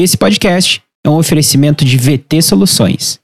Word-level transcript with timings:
Esse 0.00 0.16
podcast 0.16 0.80
é 1.04 1.10
um 1.10 1.16
oferecimento 1.16 1.84
de 1.84 1.96
VT 1.96 2.40
Soluções. 2.40 3.18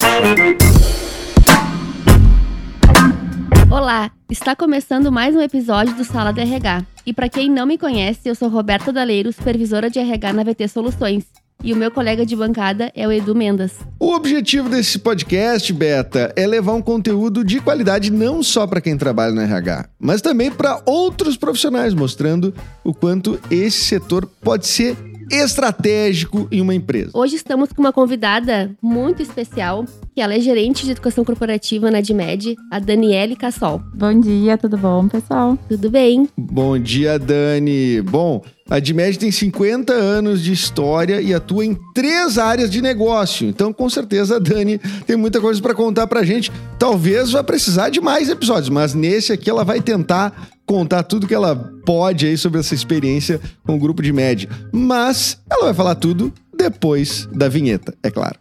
Olá, 3.70 4.10
está 4.28 4.56
começando 4.56 5.12
mais 5.12 5.36
um 5.36 5.40
episódio 5.40 5.94
do 5.94 6.04
Sala 6.04 6.32
de 6.32 6.40
RH. 6.40 6.84
E 7.06 7.12
para 7.12 7.28
quem 7.28 7.48
não 7.48 7.64
me 7.64 7.78
conhece, 7.78 8.28
eu 8.28 8.34
sou 8.34 8.48
Roberta 8.48 8.92
Daleiro, 8.92 9.32
supervisora 9.32 9.88
de 9.88 10.00
RH 10.00 10.32
na 10.32 10.42
VT 10.42 10.66
Soluções. 10.66 11.22
E 11.62 11.72
o 11.72 11.76
meu 11.76 11.92
colega 11.92 12.26
de 12.26 12.34
bancada 12.34 12.90
é 12.92 13.06
o 13.06 13.12
Edu 13.12 13.36
Mendas. 13.36 13.74
O 14.00 14.12
objetivo 14.12 14.68
desse 14.68 14.98
podcast, 14.98 15.72
Beta, 15.72 16.32
é 16.34 16.44
levar 16.44 16.72
um 16.72 16.82
conteúdo 16.82 17.44
de 17.44 17.60
qualidade 17.60 18.10
não 18.10 18.42
só 18.42 18.66
para 18.66 18.80
quem 18.80 18.98
trabalha 18.98 19.32
no 19.32 19.40
RH, 19.40 19.90
mas 19.96 20.20
também 20.20 20.50
para 20.50 20.82
outros 20.84 21.36
profissionais, 21.36 21.94
mostrando 21.94 22.52
o 22.82 22.92
quanto 22.92 23.38
esse 23.48 23.84
setor 23.84 24.28
pode 24.42 24.66
ser 24.66 25.13
estratégico 25.30 26.48
em 26.50 26.60
uma 26.60 26.74
empresa. 26.74 27.10
Hoje 27.14 27.36
estamos 27.36 27.72
com 27.72 27.80
uma 27.80 27.92
convidada 27.92 28.70
muito 28.82 29.22
especial, 29.22 29.84
que 30.14 30.20
ela 30.20 30.34
é 30.34 30.40
gerente 30.40 30.84
de 30.84 30.92
educação 30.92 31.24
corporativa 31.24 31.90
na 31.90 32.00
DIMED, 32.00 32.56
a 32.70 32.78
Daniele 32.78 33.36
Cassol. 33.36 33.82
Bom 33.94 34.18
dia, 34.20 34.56
tudo 34.56 34.76
bom, 34.76 35.08
pessoal? 35.08 35.58
Tudo 35.68 35.90
bem? 35.90 36.28
Bom 36.36 36.78
dia, 36.78 37.18
Dani. 37.18 38.00
Bom, 38.02 38.42
a 38.68 38.78
DIMED 38.78 39.18
tem 39.18 39.30
50 39.30 39.92
anos 39.92 40.42
de 40.42 40.52
história 40.52 41.20
e 41.20 41.34
atua 41.34 41.66
em 41.66 41.76
três 41.94 42.38
áreas 42.38 42.70
de 42.70 42.80
negócio. 42.80 43.46
Então, 43.46 43.72
com 43.72 43.90
certeza, 43.90 44.36
a 44.36 44.38
Dani 44.38 44.78
tem 45.06 45.16
muita 45.16 45.40
coisa 45.40 45.60
para 45.60 45.74
contar 45.74 46.06
pra 46.06 46.22
gente. 46.22 46.50
Talvez 46.78 47.32
vá 47.32 47.44
precisar 47.44 47.90
de 47.90 48.00
mais 48.00 48.30
episódios, 48.30 48.70
mas 48.70 48.94
nesse 48.94 49.32
aqui 49.32 49.50
ela 49.50 49.64
vai 49.64 49.80
tentar 49.80 50.48
contar 50.66 51.02
tudo 51.02 51.26
que 51.26 51.34
ela 51.34 51.54
pode 51.84 52.26
aí 52.26 52.36
sobre 52.36 52.60
essa 52.60 52.74
experiência 52.74 53.40
com 53.64 53.76
o 53.76 53.78
grupo 53.78 54.02
de 54.02 54.12
média. 54.12 54.48
Mas 54.72 55.40
ela 55.50 55.64
vai 55.64 55.74
falar 55.74 55.94
tudo 55.94 56.32
depois 56.56 57.26
da 57.32 57.48
vinheta, 57.48 57.94
é 58.02 58.10
claro. 58.10 58.38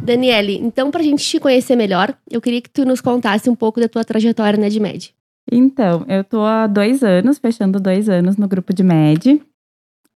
Daniele, 0.00 0.58
então 0.58 0.90
para 0.90 1.00
a 1.00 1.04
gente 1.04 1.24
te 1.24 1.38
conhecer 1.38 1.76
melhor, 1.76 2.12
eu 2.28 2.40
queria 2.40 2.60
que 2.60 2.68
tu 2.68 2.84
nos 2.84 3.00
contasse 3.00 3.48
um 3.48 3.54
pouco 3.54 3.80
da 3.80 3.88
tua 3.88 4.04
trajetória 4.04 4.58
na 4.58 4.68
DMED. 4.68 5.14
Então, 5.50 6.04
eu 6.08 6.24
tô 6.24 6.42
há 6.42 6.66
dois 6.66 7.02
anos, 7.02 7.38
fechando 7.38 7.80
dois 7.80 8.08
anos 8.08 8.36
no 8.36 8.48
grupo 8.48 8.72
de 8.72 8.82
MED. 8.82 9.42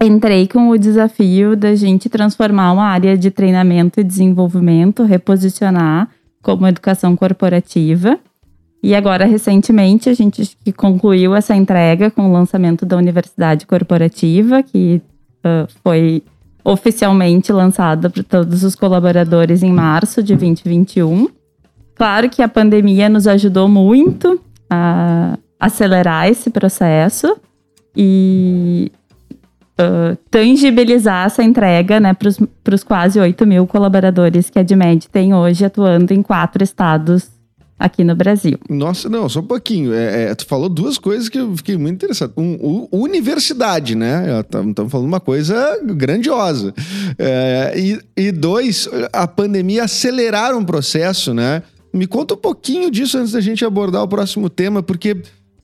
Entrei 0.01 0.47
com 0.47 0.69
o 0.69 0.77
desafio 0.77 1.55
da 1.55 1.75
gente 1.75 2.09
transformar 2.09 2.71
uma 2.71 2.85
área 2.85 3.17
de 3.17 3.31
treinamento 3.31 3.99
e 3.99 4.03
desenvolvimento, 4.03 5.03
reposicionar 5.03 6.09
como 6.43 6.67
educação 6.67 7.15
corporativa. 7.15 8.19
E 8.83 8.93
agora, 8.93 9.25
recentemente, 9.25 10.09
a 10.09 10.13
gente 10.13 10.57
concluiu 10.75 11.33
essa 11.33 11.55
entrega 11.55 12.11
com 12.11 12.29
o 12.29 12.33
lançamento 12.33 12.85
da 12.85 12.97
Universidade 12.97 13.65
Corporativa, 13.65 14.61
que 14.61 15.01
uh, 15.39 15.67
foi 15.81 16.21
oficialmente 16.65 17.51
lançada 17.51 18.09
para 18.09 18.23
todos 18.23 18.63
os 18.63 18.75
colaboradores 18.75 19.63
em 19.63 19.71
março 19.71 20.21
de 20.21 20.35
2021. 20.35 21.29
Claro 21.95 22.29
que 22.29 22.41
a 22.41 22.49
pandemia 22.49 23.07
nos 23.07 23.25
ajudou 23.25 23.69
muito 23.69 24.39
a 24.69 25.37
acelerar 25.59 26.27
esse 26.27 26.49
processo 26.49 27.37
e 27.95 28.91
tangibilizar 30.29 31.25
essa 31.25 31.43
entrega 31.43 31.99
né, 31.99 32.13
para 32.13 32.75
os 32.75 32.83
quase 32.83 33.19
8 33.19 33.45
mil 33.45 33.65
colaboradores 33.65 34.49
que 34.49 34.59
a 34.59 34.63
DMED 34.63 35.09
tem 35.09 35.33
hoje 35.33 35.65
atuando 35.65 36.13
em 36.13 36.21
quatro 36.21 36.63
estados 36.63 37.31
aqui 37.77 38.03
no 38.03 38.15
Brasil. 38.15 38.57
Nossa, 38.69 39.09
não, 39.09 39.27
só 39.27 39.41
um 39.41 39.45
pouquinho. 39.45 39.93
É, 39.93 40.23
é, 40.23 40.35
tu 40.35 40.45
falou 40.45 40.69
duas 40.69 40.97
coisas 40.97 41.27
que 41.27 41.37
eu 41.37 41.55
fiquei 41.57 41.75
muito 41.75 41.95
interessado. 41.95 42.33
Um, 42.37 42.87
universidade, 42.91 43.95
né? 43.95 44.39
Estamos 44.39 44.73
tá, 44.73 44.87
falando 44.87 45.07
uma 45.07 45.19
coisa 45.19 45.79
grandiosa. 45.83 46.73
É, 47.17 47.73
e, 47.75 47.99
e 48.15 48.31
dois, 48.31 48.87
a 49.11 49.27
pandemia 49.27 49.83
aceleraram 49.83 50.59
o 50.59 50.65
processo, 50.65 51.33
né? 51.33 51.61
Me 51.93 52.07
conta 52.07 52.35
um 52.35 52.37
pouquinho 52.37 52.89
disso 52.89 53.17
antes 53.17 53.33
da 53.33 53.41
gente 53.41 53.65
abordar 53.65 54.01
o 54.01 54.07
próximo 54.07 54.49
tema, 54.49 54.81
porque 54.81 55.17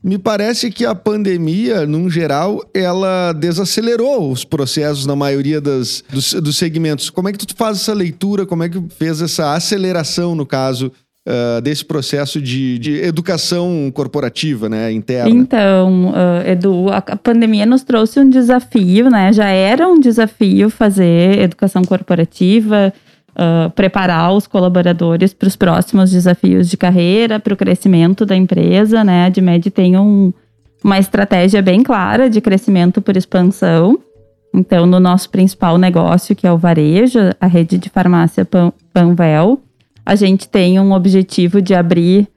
me 0.03 0.17
parece 0.17 0.71
que 0.71 0.85
a 0.85 0.95
pandemia, 0.95 1.85
num 1.85 2.09
geral, 2.09 2.63
ela 2.73 3.33
desacelerou 3.33 4.31
os 4.31 4.45
processos 4.45 5.05
na 5.05 5.15
maioria 5.15 5.59
das, 5.59 6.03
dos, 6.09 6.33
dos 6.33 6.57
segmentos. 6.57 7.09
Como 7.09 7.27
é 7.27 7.33
que 7.33 7.45
tu 7.45 7.53
faz 7.55 7.77
essa 7.77 7.93
leitura? 7.93 8.45
Como 8.45 8.63
é 8.63 8.69
que 8.69 8.81
fez 8.97 9.21
essa 9.21 9.53
aceleração, 9.53 10.35
no 10.35 10.45
caso, 10.45 10.91
Uh, 11.27 11.61
desse 11.61 11.85
processo 11.85 12.41
de, 12.41 12.79
de, 12.79 13.01
educação 13.01 13.91
corporativa, 13.93 14.67
né, 14.67 14.91
interna? 14.91 15.29
Então, 15.29 16.11
uh, 16.11 16.49
Edu, 16.49 16.89
a, 16.89 17.01
pandemia 17.01 17.67
nos 17.67 17.83
trouxe 17.83 18.19
um 18.21 18.27
desafio, 18.27 19.11
né? 19.11 19.31
Já 19.31 19.49
era 19.49 19.87
um 19.87 19.99
desafio 19.99 20.71
fazer 20.71 21.39
educação 21.39 21.83
corporativa, 21.83 22.91
uh, 23.35 23.69
preparar 23.71 24.33
os 24.33 24.47
colaboradores 24.47 25.33
para 25.33 25.47
os 25.47 25.55
próximos 25.55 26.11
desafios 26.11 26.69
de 26.69 26.77
carreira, 26.77 27.39
para 27.39 27.53
o 27.53 27.57
crescimento 27.57 28.25
da 28.25 28.35
empresa, 28.35 29.03
né? 29.03 29.23
A 29.23 29.25
Admed 29.27 29.69
tem 29.71 29.97
um, 29.97 30.33
uma 30.83 30.99
estratégia 30.99 31.61
bem 31.61 31.83
clara 31.83 32.29
de 32.29 32.41
crescimento 32.41 33.01
por 33.01 33.15
expansão. 33.15 33.99
Então, 34.53 34.85
no 34.85 34.99
nosso 34.99 35.29
principal 35.29 35.77
negócio, 35.77 36.35
que 36.35 36.47
é 36.47 36.51
o 36.51 36.57
varejo, 36.57 37.19
a 37.39 37.47
rede 37.47 37.77
de 37.77 37.89
farmácia 37.89 38.43
Pan, 38.43 38.73
Panvel, 38.91 39.61
a 40.05 40.15
gente 40.15 40.49
tem 40.49 40.79
um 40.79 40.91
objetivo 40.91 41.61
de 41.61 41.75
abrir, 41.75 42.27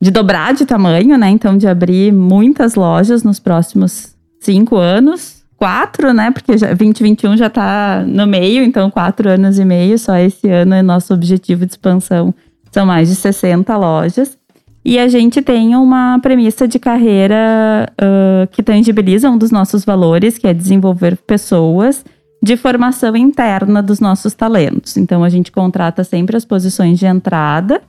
de 0.00 0.10
dobrar 0.10 0.52
de 0.52 0.66
tamanho, 0.66 1.16
né? 1.16 1.30
Então, 1.30 1.56
de 1.56 1.68
abrir 1.68 2.12
muitas 2.12 2.74
lojas 2.74 3.22
nos 3.22 3.38
próximos 3.38 4.16
cinco 4.40 4.76
anos. 4.76 5.43
Quatro, 5.64 6.12
né? 6.12 6.30
Porque 6.30 6.58
já, 6.58 6.74
2021 6.74 7.38
já 7.38 7.46
está 7.46 8.04
no 8.06 8.26
meio, 8.26 8.62
então 8.62 8.90
quatro 8.90 9.30
anos 9.30 9.58
e 9.58 9.64
meio. 9.64 9.98
Só 9.98 10.14
esse 10.18 10.46
ano 10.46 10.74
é 10.74 10.82
nosso 10.82 11.14
objetivo 11.14 11.64
de 11.64 11.72
expansão. 11.72 12.34
São 12.70 12.84
mais 12.84 13.08
de 13.08 13.14
60 13.14 13.74
lojas. 13.74 14.36
E 14.84 14.98
a 14.98 15.08
gente 15.08 15.40
tem 15.40 15.74
uma 15.74 16.18
premissa 16.20 16.68
de 16.68 16.78
carreira 16.78 17.90
uh, 17.92 18.46
que 18.48 18.62
tangibiliza 18.62 19.30
um 19.30 19.38
dos 19.38 19.50
nossos 19.50 19.86
valores, 19.86 20.36
que 20.36 20.46
é 20.46 20.52
desenvolver 20.52 21.16
pessoas 21.16 22.04
de 22.42 22.58
formação 22.58 23.16
interna 23.16 23.82
dos 23.82 24.00
nossos 24.00 24.34
talentos. 24.34 24.98
Então, 24.98 25.24
a 25.24 25.30
gente 25.30 25.50
contrata 25.50 26.04
sempre 26.04 26.36
as 26.36 26.44
posições 26.44 26.98
de 26.98 27.06
entrada 27.06 27.80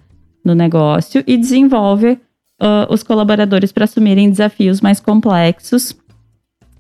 no 0.45 0.55
negócio 0.55 1.21
e 1.27 1.35
desenvolve 1.35 2.11
uh, 2.61 2.89
os 2.89 3.03
colaboradores 3.03 3.73
para 3.73 3.83
assumirem 3.83 4.29
desafios 4.29 4.79
mais 4.79 5.01
complexos. 5.01 5.93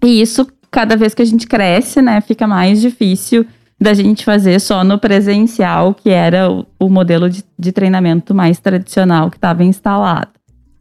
E 0.01 0.21
isso, 0.21 0.47
cada 0.75 0.97
vez 0.97 1.13
que 1.13 1.21
a 1.21 1.25
gente 1.25 1.47
cresce, 1.47 2.01
né, 2.01 2.19
fica 2.19 2.45
mais 2.45 2.81
difícil 2.81 3.45
da 3.79 3.93
gente 3.93 4.25
fazer 4.25 4.59
só 4.59 4.83
no 4.83 4.99
presencial, 4.99 5.93
que 5.93 6.09
era 6.09 6.51
o, 6.51 6.65
o 6.77 6.89
modelo 6.89 7.29
de, 7.29 7.45
de 7.57 7.71
treinamento 7.71 8.35
mais 8.35 8.59
tradicional 8.59 9.31
que 9.31 9.37
estava 9.37 9.63
instalado. 9.63 10.31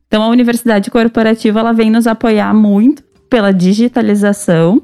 Então, 0.09 0.21
a 0.21 0.29
universidade 0.29 0.91
corporativa 0.91 1.61
ela 1.61 1.73
vem 1.73 1.93
nos 1.93 2.09
apoiar 2.09 2.53
muito 2.53 3.05
pela 3.31 3.53
digitalização 3.53 4.83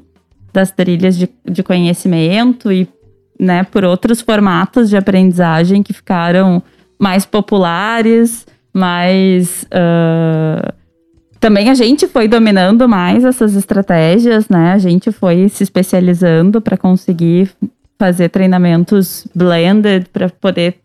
das 0.53 0.71
trilhas 0.71 1.17
de, 1.17 1.29
de 1.43 1.61
conhecimento 1.61 2.71
e 2.71 2.87
né, 3.37 3.65
por 3.65 3.83
outros 3.83 4.21
formatos 4.21 4.89
de 4.89 4.95
aprendizagem 4.95 5.83
que 5.83 5.91
ficaram 5.91 6.63
mais 6.97 7.25
populares, 7.25 8.47
mais. 8.73 9.63
Uh, 9.63 10.80
também 11.41 11.69
a 11.69 11.73
gente 11.73 12.07
foi 12.07 12.27
dominando 12.27 12.87
mais 12.87 13.25
essas 13.25 13.55
estratégias, 13.55 14.47
né? 14.47 14.73
A 14.73 14.77
gente 14.77 15.11
foi 15.11 15.49
se 15.49 15.63
especializando 15.63 16.61
para 16.61 16.77
conseguir 16.77 17.49
fazer 17.97 18.29
treinamentos 18.29 19.27
blended, 19.33 20.05
para 20.13 20.29
poder 20.29 20.75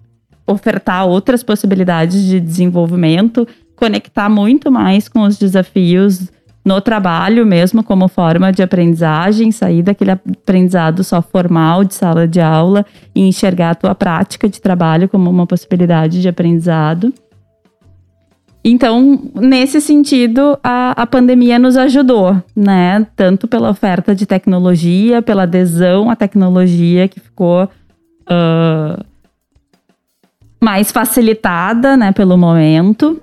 ofertar 0.47 1.07
outras 1.07 1.43
possibilidades 1.43 2.25
de 2.25 2.41
desenvolvimento, 2.41 3.47
conectar 3.77 4.31
muito 4.31 4.73
mais 4.73 5.09
com 5.09 5.23
os 5.23 5.37
desafios 5.37 6.31
no 6.65 6.81
trabalho 6.81 7.45
mesmo 7.45 7.85
como 7.85 8.09
forma 8.09 8.51
de 8.51 8.63
aprendizagem, 8.63 9.53
sair 9.53 9.83
daquele 9.83 10.13
aprendizado 10.13 11.05
só 11.05 11.21
formal 11.21 11.85
de 11.85 11.95
sala 11.95 12.27
de 12.27 12.41
aula 12.41 12.85
e 13.15 13.21
enxergar 13.21 13.71
a 13.71 13.75
tua 13.75 13.95
prática 13.95 14.49
de 14.49 14.61
trabalho 14.61 15.07
como 15.07 15.29
uma 15.29 15.47
possibilidade 15.47 16.21
de 16.21 16.29
aprendizado. 16.29 17.13
Então, 18.69 19.31
nesse 19.33 19.81
sentido, 19.81 20.59
a, 20.61 20.91
a 21.03 21.07
pandemia 21.07 21.57
nos 21.57 21.77
ajudou, 21.77 22.43
né? 22.55 23.07
Tanto 23.15 23.47
pela 23.47 23.71
oferta 23.71 24.13
de 24.13 24.27
tecnologia, 24.27 25.23
pela 25.23 25.45
adesão 25.45 26.11
à 26.11 26.17
tecnologia 26.17 27.07
que 27.07 27.21
ficou 27.21 27.63
uh, 27.65 29.05
mais 30.61 30.91
facilitada, 30.91 31.97
né, 31.97 32.11
pelo 32.11 32.37
momento 32.37 33.23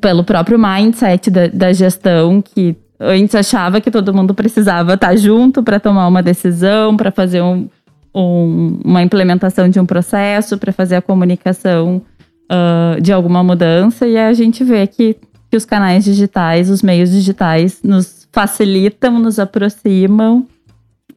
pelo 0.00 0.24
próprio 0.24 0.58
mindset 0.58 1.30
da, 1.30 1.46
da 1.46 1.72
gestão, 1.72 2.42
que 2.42 2.76
antes 3.00 3.34
achava 3.34 3.80
que 3.80 3.90
todo 3.90 4.14
mundo 4.14 4.34
precisava 4.34 4.94
estar 4.94 5.16
junto 5.16 5.62
para 5.62 5.80
tomar 5.80 6.06
uma 6.06 6.22
decisão, 6.22 6.96
para 6.96 7.10
fazer 7.10 7.42
um, 7.42 7.68
um, 8.14 8.80
uma 8.84 9.02
implementação 9.02 9.68
de 9.68 9.78
um 9.78 9.86
processo, 9.86 10.58
para 10.58 10.72
fazer 10.72 10.96
a 10.96 11.02
comunicação 11.02 12.02
uh, 12.50 13.00
de 13.00 13.12
alguma 13.12 13.42
mudança, 13.42 14.06
e 14.06 14.16
a 14.16 14.32
gente 14.32 14.64
vê 14.64 14.86
que 14.86 15.16
que 15.50 15.56
os 15.56 15.64
canais 15.64 16.04
digitais, 16.04 16.68
os 16.68 16.82
meios 16.82 17.10
digitais 17.10 17.80
nos 17.82 18.28
facilitam, 18.30 19.18
nos 19.18 19.38
aproximam 19.38 20.46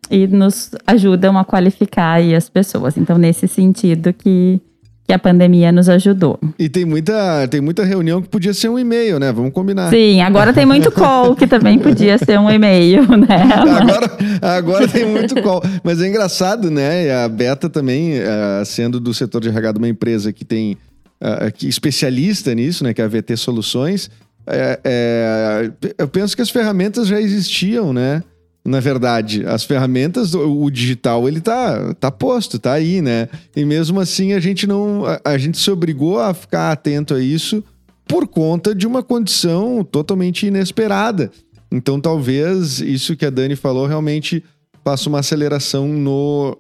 e 0.10 0.28
nos 0.28 0.72
ajudam 0.88 1.38
a 1.38 1.44
qualificar 1.44 2.22
as 2.22 2.50
pessoas. 2.50 2.98
Então, 2.98 3.18
nesse 3.18 3.48
sentido 3.48 4.14
que, 4.14 4.62
que 5.06 5.14
a 5.14 5.20
pandemia 5.20 5.72
nos 5.72 5.90
ajudou. 5.90 6.40
E 6.58 6.70
tem 6.70 6.86
muita, 6.86 7.46
tem 7.50 7.60
muita 7.60 7.84
reunião 7.84 8.22
que 8.22 8.30
podia 8.30 8.54
ser 8.54 8.70
um 8.70 8.80
e-mail, 8.80 9.20
né? 9.20 9.34
Vamos 9.34 9.52
combinar. 9.52 9.90
Sim, 9.90 10.22
agora 10.22 10.54
tem 10.54 10.66
muito 10.66 10.92
call, 10.92 11.36
que 11.36 11.46
também 11.46 11.78
podia 11.78 12.18
ser 12.18 12.40
um 12.40 12.50
e-mail, 12.50 13.04
né? 13.18 13.50
Agora, 13.82 14.12
agora 14.42 14.88
tem 14.88 15.06
muito 15.06 15.42
call. 15.42 15.62
Mas 15.84 16.02
é 16.02 16.08
engraçado, 16.08 16.72
né? 16.72 17.24
A 17.24 17.28
Beta 17.28 17.70
também, 17.70 18.20
uh, 18.20 18.66
sendo 18.66 18.98
do 18.98 19.14
setor 19.14 19.42
de 19.42 19.50
RH 19.50 19.74
de 19.74 19.78
uma 19.78 19.90
empresa 19.90 20.32
que 20.32 20.46
tem 20.46 20.78
uh, 21.22 21.52
que 21.52 21.68
especialista 21.68 22.54
nisso, 22.54 22.84
né? 22.84 22.94
Que 22.94 23.02
é 23.02 23.06
a 23.06 23.08
VT 23.08 23.38
Soluções. 23.38 24.10
É, 24.46 24.80
é, 24.84 25.72
eu 25.98 26.08
penso 26.08 26.36
que 26.36 26.42
as 26.42 26.50
ferramentas 26.50 27.08
já 27.08 27.22
existiam, 27.22 27.94
né? 27.94 28.24
Na 28.64 28.80
verdade, 28.80 29.44
as 29.46 29.64
ferramentas, 29.64 30.36
o, 30.36 30.70
digital, 30.70 31.28
ele 31.28 31.42
tá, 31.42 31.96
tá 31.96 32.12
posto, 32.12 32.60
tá 32.60 32.74
aí, 32.74 33.02
né? 33.02 33.28
E 33.56 33.66
mesmo 33.66 34.00
assim 34.00 34.34
a 34.34 34.40
gente 34.40 34.68
não. 34.68 35.06
A, 35.06 35.20
a 35.26 35.38
gente 35.38 35.58
se 35.58 35.72
obrigou 35.72 36.20
a 36.20 36.34
ficar 36.34 36.72
atento 36.72 37.14
a 37.14 37.22
isso 37.22 37.64
por 38.08 38.28
conta 38.28 38.76
de 38.76 38.86
uma 38.86 39.02
condição 39.02 39.84
totalmente 39.84 40.46
inesperada. 40.46 41.32
Então, 41.72 42.00
talvez 42.00 42.82
isso 42.82 43.16
que 43.16 43.26
a 43.26 43.30
Dani 43.30 43.56
falou 43.56 43.88
realmente 43.88 44.44
faça 44.84 45.08
uma 45.08 45.20
aceleração 45.20 45.88
no, 45.88 46.58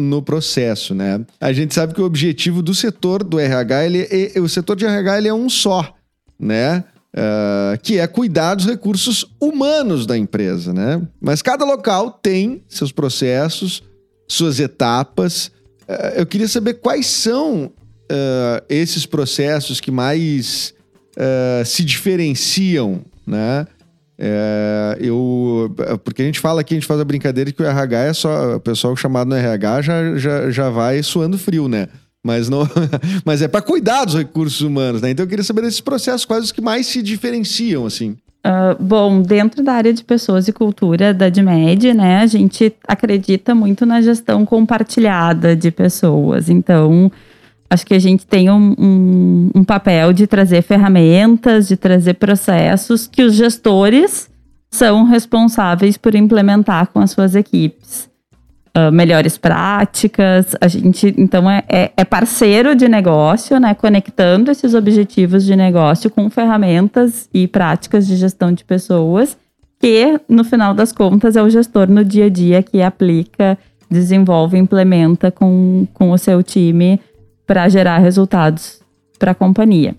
no 0.00 0.22
processo, 0.22 0.94
né? 0.94 1.24
A 1.40 1.52
gente 1.52 1.74
sabe 1.74 1.94
que 1.94 2.00
o 2.00 2.04
objetivo 2.04 2.62
do 2.62 2.74
setor 2.74 3.22
do 3.22 3.38
RH, 3.38 3.84
ele 3.84 4.08
é, 4.10 4.40
o 4.40 4.48
setor 4.48 4.76
de 4.76 4.84
RH 4.84 5.18
ele 5.18 5.28
é 5.28 5.34
um 5.34 5.48
só, 5.48 5.94
né? 6.38 6.84
Uh, 7.14 7.78
que 7.82 7.98
é 7.98 8.06
cuidar 8.06 8.54
dos 8.54 8.64
recursos 8.64 9.26
humanos 9.38 10.06
da 10.06 10.16
empresa, 10.16 10.72
né? 10.72 11.02
Mas 11.20 11.42
cada 11.42 11.62
local 11.62 12.10
tem 12.10 12.62
seus 12.66 12.90
processos, 12.90 13.82
suas 14.26 14.58
etapas. 14.58 15.48
Uh, 15.82 16.16
eu 16.16 16.26
queria 16.26 16.48
saber 16.48 16.74
quais 16.74 17.06
são 17.06 17.66
uh, 17.66 18.64
esses 18.68 19.04
processos 19.04 19.80
que 19.80 19.90
mais 19.90 20.74
se 21.66 21.84
diferenciam, 21.84 23.02
né? 23.26 23.66
É, 24.24 24.98
eu, 25.00 25.74
porque 26.04 26.22
a 26.22 26.24
gente 26.24 26.38
fala 26.38 26.60
aqui, 26.60 26.74
a 26.74 26.76
gente 26.76 26.86
faz 26.86 27.00
a 27.00 27.04
brincadeira 27.04 27.50
de 27.50 27.56
que 27.56 27.62
o 27.62 27.66
RH 27.66 27.98
é 27.98 28.12
só. 28.12 28.56
O 28.56 28.60
pessoal 28.60 28.94
chamado 28.94 29.26
no 29.26 29.34
RH 29.34 29.82
já, 29.82 30.16
já, 30.16 30.50
já 30.50 30.70
vai 30.70 31.02
suando 31.02 31.36
frio, 31.36 31.66
né? 31.66 31.88
Mas, 32.24 32.48
não, 32.48 32.60
mas 33.26 33.42
é 33.42 33.48
para 33.48 33.60
cuidar 33.60 34.04
dos 34.04 34.14
recursos 34.14 34.60
humanos, 34.60 35.02
né? 35.02 35.10
Então 35.10 35.24
eu 35.24 35.28
queria 35.28 35.42
saber 35.42 35.62
desses 35.62 35.80
processos, 35.80 36.24
quais 36.24 36.44
os 36.44 36.52
que 36.52 36.60
mais 36.60 36.86
se 36.86 37.02
diferenciam, 37.02 37.84
assim. 37.84 38.16
Uh, 38.46 38.80
bom, 38.80 39.22
dentro 39.22 39.60
da 39.60 39.72
área 39.72 39.92
de 39.92 40.04
pessoas 40.04 40.46
e 40.46 40.52
cultura 40.52 41.12
da 41.12 41.28
DMED, 41.28 41.92
né, 41.92 42.18
a 42.18 42.26
gente 42.26 42.72
acredita 42.86 43.54
muito 43.56 43.84
na 43.84 44.00
gestão 44.00 44.44
compartilhada 44.46 45.56
de 45.56 45.72
pessoas. 45.72 46.48
Então, 46.48 47.10
acho 47.72 47.86
que 47.86 47.94
a 47.94 47.98
gente 47.98 48.26
tem 48.26 48.50
um, 48.50 48.74
um, 48.78 49.50
um 49.54 49.64
papel 49.64 50.12
de 50.12 50.26
trazer 50.26 50.60
ferramentas, 50.60 51.68
de 51.68 51.76
trazer 51.76 52.14
processos 52.14 53.06
que 53.06 53.22
os 53.22 53.34
gestores 53.34 54.28
são 54.70 55.04
responsáveis 55.04 55.96
por 55.96 56.14
implementar 56.14 56.88
com 56.88 57.00
as 57.00 57.10
suas 57.10 57.34
equipes 57.34 58.10
uh, 58.76 58.92
melhores 58.92 59.38
práticas. 59.38 60.54
A 60.60 60.68
gente, 60.68 61.14
então, 61.16 61.50
é, 61.50 61.64
é, 61.66 61.92
é, 61.96 62.04
parceiro 62.04 62.74
de 62.74 62.86
negócio, 62.88 63.58
né? 63.58 63.72
Conectando 63.74 64.50
esses 64.50 64.74
objetivos 64.74 65.42
de 65.42 65.56
negócio 65.56 66.10
com 66.10 66.28
ferramentas 66.28 67.26
e 67.32 67.48
práticas 67.48 68.06
de 68.06 68.16
gestão 68.16 68.52
de 68.52 68.64
pessoas, 68.64 69.36
que, 69.80 70.20
no 70.28 70.44
final 70.44 70.74
das 70.74 70.92
contas, 70.92 71.36
é 71.36 71.42
o 71.42 71.48
gestor 71.48 71.88
no 71.88 72.04
dia 72.04 72.26
a 72.26 72.30
dia 72.30 72.62
que 72.62 72.82
aplica, 72.82 73.56
desenvolve, 73.90 74.58
implementa 74.58 75.30
com, 75.30 75.86
com 75.94 76.10
o 76.10 76.18
seu 76.18 76.42
time 76.42 77.00
para 77.46 77.68
gerar 77.68 77.98
resultados 77.98 78.80
para 79.18 79.32
a 79.32 79.34
companhia. 79.34 79.94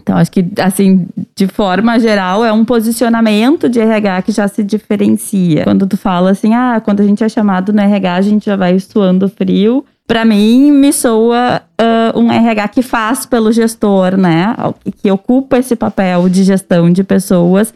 Então, 0.00 0.16
acho 0.16 0.30
que, 0.30 0.44
assim, 0.60 1.06
de 1.36 1.46
forma 1.46 1.98
geral, 1.98 2.44
é 2.44 2.52
um 2.52 2.64
posicionamento 2.64 3.68
de 3.68 3.78
RH 3.78 4.22
que 4.22 4.32
já 4.32 4.48
se 4.48 4.62
diferencia. 4.62 5.64
Quando 5.64 5.86
tu 5.86 5.96
fala 5.96 6.30
assim, 6.30 6.54
ah, 6.54 6.80
quando 6.82 7.00
a 7.00 7.04
gente 7.04 7.22
é 7.22 7.28
chamado 7.28 7.72
no 7.72 7.80
RH, 7.80 8.14
a 8.14 8.20
gente 8.22 8.46
já 8.46 8.56
vai 8.56 8.78
suando 8.80 9.28
frio. 9.28 9.84
Para 10.06 10.24
mim, 10.24 10.72
me 10.72 10.92
soa 10.92 11.62
uh, 11.80 12.18
um 12.18 12.30
RH 12.30 12.68
que 12.68 12.82
faz 12.82 13.24
pelo 13.24 13.52
gestor, 13.52 14.16
né? 14.16 14.54
Que 15.00 15.10
ocupa 15.10 15.58
esse 15.58 15.76
papel 15.76 16.28
de 16.28 16.42
gestão 16.42 16.90
de 16.90 17.04
pessoas 17.04 17.72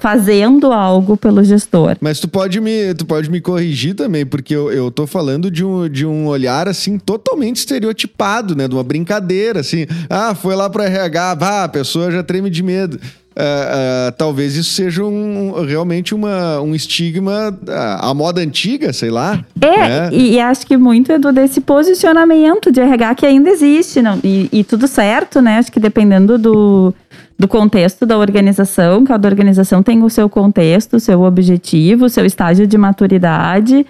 fazendo 0.00 0.72
algo 0.72 1.16
pelo 1.16 1.42
gestor. 1.42 1.96
Mas 2.00 2.20
tu 2.20 2.28
pode 2.28 2.60
me, 2.60 2.94
tu 2.94 3.04
pode 3.04 3.30
me 3.30 3.40
corrigir 3.40 3.94
também, 3.94 4.24
porque 4.24 4.54
eu, 4.54 4.70
eu 4.70 4.90
tô 4.90 5.06
falando 5.06 5.50
de 5.50 5.64
um, 5.64 5.88
de 5.88 6.06
um 6.06 6.26
olhar, 6.26 6.68
assim, 6.68 6.98
totalmente 6.98 7.56
estereotipado, 7.56 8.54
né? 8.54 8.68
De 8.68 8.74
uma 8.74 8.84
brincadeira, 8.84 9.60
assim. 9.60 9.86
Ah, 10.08 10.34
foi 10.34 10.54
lá 10.54 10.70
pro 10.70 10.82
RH, 10.82 11.34
vá, 11.34 11.64
a 11.64 11.68
pessoa 11.68 12.10
já 12.10 12.22
treme 12.22 12.50
de 12.50 12.62
medo. 12.62 13.00
Uh, 13.38 14.08
uh, 14.08 14.12
talvez 14.18 14.56
isso 14.56 14.70
seja 14.72 15.04
um, 15.04 15.64
realmente 15.64 16.12
uma, 16.12 16.60
um 16.60 16.74
estigma 16.74 17.50
uh, 17.50 18.06
à 18.08 18.12
moda 18.12 18.40
antiga, 18.40 18.92
sei 18.92 19.10
lá. 19.10 19.44
É, 19.60 19.76
né? 19.76 20.08
e, 20.10 20.32
e, 20.32 20.40
acho 20.40 20.66
que 20.66 20.76
muito 20.76 21.12
é 21.12 21.20
do 21.20 21.30
desse 21.30 21.60
posicionamento 21.60 22.72
de 22.72 22.80
RH 22.80 23.14
que 23.14 23.24
ainda 23.24 23.48
existe, 23.48 24.02
não, 24.02 24.18
e, 24.24 24.48
e 24.52 24.64
tudo 24.64 24.88
certo, 24.88 25.40
né? 25.40 25.58
Acho 25.58 25.70
que 25.70 25.78
dependendo 25.78 26.36
do, 26.36 26.92
do 27.38 27.46
contexto 27.46 28.04
da 28.04 28.18
organização, 28.18 29.04
cada 29.04 29.28
organização 29.28 29.82
tem 29.82 30.02
o 30.02 30.10
seu 30.10 30.28
contexto, 30.28 30.96
o 30.96 31.00
seu 31.00 31.22
objetivo, 31.22 32.06
o 32.06 32.08
seu 32.08 32.26
estágio 32.26 32.66
de 32.66 32.76
maturidade. 32.76 33.86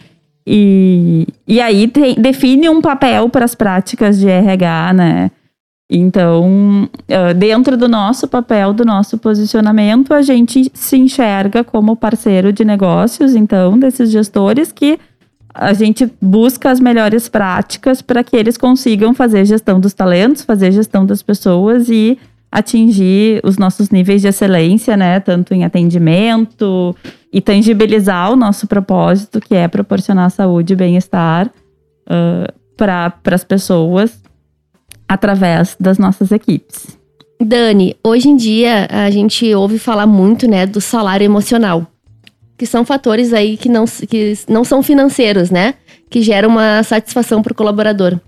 E, 0.46 1.26
e 1.46 1.60
aí 1.60 1.88
tem, 1.88 2.14
define 2.14 2.68
um 2.68 2.82
papel 2.82 3.28
para 3.28 3.44
as 3.44 3.54
práticas 3.54 4.18
de 4.18 4.28
RH, 4.28 4.92
né? 4.92 5.30
Então, 5.90 6.88
dentro 7.36 7.74
do 7.74 7.88
nosso 7.88 8.28
papel, 8.28 8.74
do 8.74 8.84
nosso 8.84 9.16
posicionamento, 9.16 10.12
a 10.12 10.20
gente 10.20 10.70
se 10.74 10.98
enxerga 10.98 11.64
como 11.64 11.96
parceiro 11.96 12.52
de 12.52 12.62
negócios, 12.62 13.34
então, 13.34 13.78
desses 13.78 14.10
gestores 14.10 14.70
que 14.70 14.98
a 15.54 15.72
gente 15.72 16.10
busca 16.20 16.70
as 16.70 16.78
melhores 16.78 17.28
práticas 17.30 18.02
para 18.02 18.22
que 18.22 18.36
eles 18.36 18.58
consigam 18.58 19.14
fazer 19.14 19.46
gestão 19.46 19.80
dos 19.80 19.94
talentos, 19.94 20.42
fazer 20.42 20.72
gestão 20.72 21.06
das 21.06 21.22
pessoas 21.22 21.88
e 21.88 22.18
atingir 22.50 23.40
os 23.44 23.58
nossos 23.58 23.90
níveis 23.90 24.22
de 24.22 24.28
excelência, 24.28 24.96
né? 24.96 25.20
Tanto 25.20 25.52
em 25.54 25.64
atendimento 25.64 26.94
e 27.32 27.40
tangibilizar 27.40 28.32
o 28.32 28.36
nosso 28.36 28.66
propósito, 28.66 29.40
que 29.40 29.54
é 29.54 29.68
proporcionar 29.68 30.30
saúde 30.30 30.72
e 30.72 30.76
bem-estar 30.76 31.46
uh, 31.46 32.52
para 32.76 33.12
as 33.26 33.44
pessoas 33.44 34.22
através 35.06 35.76
das 35.78 35.98
nossas 35.98 36.32
equipes. 36.32 36.98
Dani, 37.40 37.96
hoje 38.02 38.28
em 38.28 38.36
dia 38.36 38.88
a 38.90 39.10
gente 39.10 39.54
ouve 39.54 39.78
falar 39.78 40.06
muito, 40.06 40.48
né, 40.48 40.66
do 40.66 40.80
salário 40.80 41.24
emocional, 41.24 41.86
que 42.56 42.66
são 42.66 42.84
fatores 42.84 43.32
aí 43.32 43.56
que 43.56 43.68
não, 43.68 43.84
que 43.86 44.34
não 44.48 44.64
são 44.64 44.82
financeiros, 44.82 45.50
né, 45.50 45.74
que 46.10 46.20
geram 46.22 46.48
uma 46.48 46.82
satisfação 46.82 47.42
para 47.42 47.52
o 47.52 47.56
colaborador. 47.56 48.18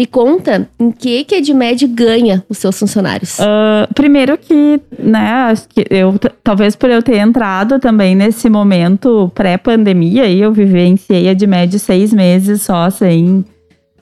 Me 0.00 0.06
conta 0.06 0.66
em 0.78 0.90
que 0.90 1.24
que 1.24 1.34
a 1.34 1.38
Edmed 1.38 1.86
ganha 1.88 2.42
os 2.48 2.56
seus 2.56 2.78
funcionários. 2.78 3.38
Uh, 3.38 3.92
primeiro 3.94 4.38
que, 4.38 4.80
né, 4.98 5.30
acho 5.50 5.68
que 5.68 5.84
eu, 5.90 6.18
talvez 6.42 6.74
por 6.74 6.88
eu 6.88 7.02
ter 7.02 7.18
entrado 7.18 7.78
também 7.78 8.14
nesse 8.14 8.48
momento 8.48 9.30
pré-pandemia, 9.34 10.22
aí 10.22 10.40
eu 10.40 10.54
vivenciei 10.54 11.28
a 11.28 11.32
Edmed 11.32 11.78
seis 11.78 12.14
meses 12.14 12.62
só 12.62 12.88
sem, 12.88 13.44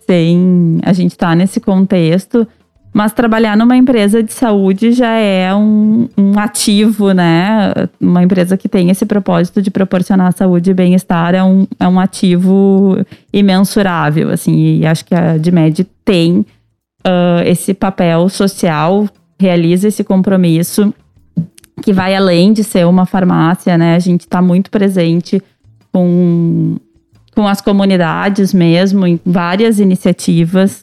sem 0.07 0.79
a 0.85 0.93
gente 0.93 1.11
estar 1.11 1.31
tá 1.31 1.35
nesse 1.35 1.59
contexto. 1.59 2.47
Mas 2.93 3.13
trabalhar 3.13 3.57
numa 3.57 3.77
empresa 3.77 4.23
de 4.23 4.33
saúde 4.33 4.93
já 4.93 5.13
é 5.13 5.55
um, 5.55 6.09
um, 6.17 6.39
ativo, 6.39 7.13
né? 7.13 7.73
Uma 8.01 8.23
empresa 8.23 8.57
que 8.57 8.69
tem 8.69 8.91
esse 8.91 9.05
propósito 9.05 9.61
de 9.61 9.71
proporcionar 9.71 10.33
saúde 10.33 10.71
e 10.71 10.75
bem-estar 10.75 11.35
é 11.35 11.43
um, 11.43 11.67
é 11.79 11.87
um 11.87 12.01
ativo 12.01 12.97
imensurável, 13.33 14.31
assim. 14.31 14.81
E 14.81 14.87
acho 14.87 15.05
que 15.05 15.15
a 15.15 15.37
DMED 15.37 15.87
tem 16.05 16.47
uh, 17.07 17.43
esse 17.45 17.75
papel 17.75 18.29
social, 18.29 19.07
realiza 19.39 19.89
esse 19.89 20.03
compromisso 20.03 20.93
que 21.83 21.93
vai 21.93 22.17
além 22.17 22.53
de 22.53 22.65
ser 22.65 22.87
uma 22.87 23.07
farmácia, 23.07 23.79
né? 23.79 23.95
A 23.95 24.01
gente 24.01 24.23
está 24.23 24.43
muito 24.43 24.71
presente 24.71 25.43
com, 25.93 26.77
com 27.35 27.47
as 27.47 27.61
comunidades 27.61 28.53
mesmo, 28.53 29.07
em 29.07 29.21
várias 29.25 29.79
iniciativas 29.79 30.83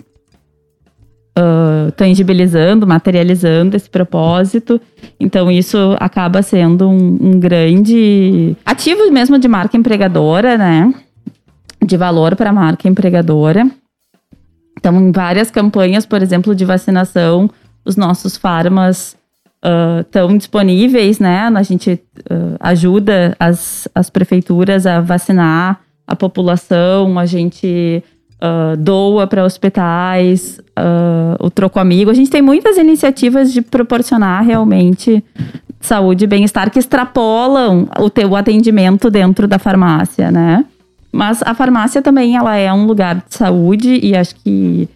uh, 1.38 1.92
tangibilizando, 1.92 2.88
materializando 2.88 3.76
esse 3.76 3.90
propósito. 3.90 4.80
Então, 5.20 5.52
isso 5.52 5.96
acaba 6.00 6.42
sendo 6.42 6.90
um, 6.90 7.18
um 7.22 7.40
grande 7.40 8.56
ativo 8.66 9.12
mesmo 9.12 9.38
de 9.38 9.48
marca 9.48 9.78
empregadora, 9.78 10.58
né? 10.58 10.94
De 11.84 11.98
valor 11.98 12.36
para 12.36 12.50
a 12.50 12.54
marca 12.54 12.88
empregadora. 12.88 13.70
Então, 14.78 14.96
em 15.00 15.12
várias 15.12 15.50
campanhas, 15.50 16.06
por 16.06 16.22
exemplo, 16.22 16.54
de 16.56 16.66
vacinação, 16.66 17.50
os 17.84 17.96
nossos 17.96 18.38
farmas 18.38 19.16
estão 20.02 20.38
disponíveis, 20.38 21.20
né? 21.20 21.52
A 21.56 21.64
gente 21.64 22.00
uh, 22.30 22.56
ajuda 22.60 23.36
as, 23.40 23.88
as 23.96 24.10
prefeituras 24.10 24.86
a 24.86 25.02
vacinar 25.02 25.80
a 26.06 26.16
população, 26.16 27.18
a 27.18 27.26
gente 27.26 28.04
uh, 28.42 28.78
doa 28.78 29.28
para 29.28 29.44
hospitais, 29.44 30.60
uh, 30.78 31.46
o 31.46 31.50
Troco 31.50 31.80
Amigo. 31.80 32.12
A 32.12 32.14
gente 32.14 32.30
tem 32.30 32.42
muitas 32.42 32.78
iniciativas 32.78 33.52
de 33.52 33.62
proporcionar 33.62 34.44
realmente 34.44 35.24
saúde 35.80 36.24
e 36.24 36.28
bem-estar 36.28 36.72
que 36.72 36.80
extrapolam 36.80 37.88
o 38.00 38.10
teu 38.10 38.36
atendimento 38.36 39.10
dentro 39.10 39.48
da 39.48 39.60
farmácia, 39.60 40.32
né? 40.32 40.66
Mas 41.12 41.42
a 41.44 41.54
farmácia 41.54 42.02
também 42.02 42.36
ela 42.36 42.56
é 42.56 42.74
um 42.74 42.86
lugar 42.86 43.16
de 43.16 43.36
saúde 43.36 44.00
e 44.04 44.16
acho 44.16 44.36
que, 44.36 44.90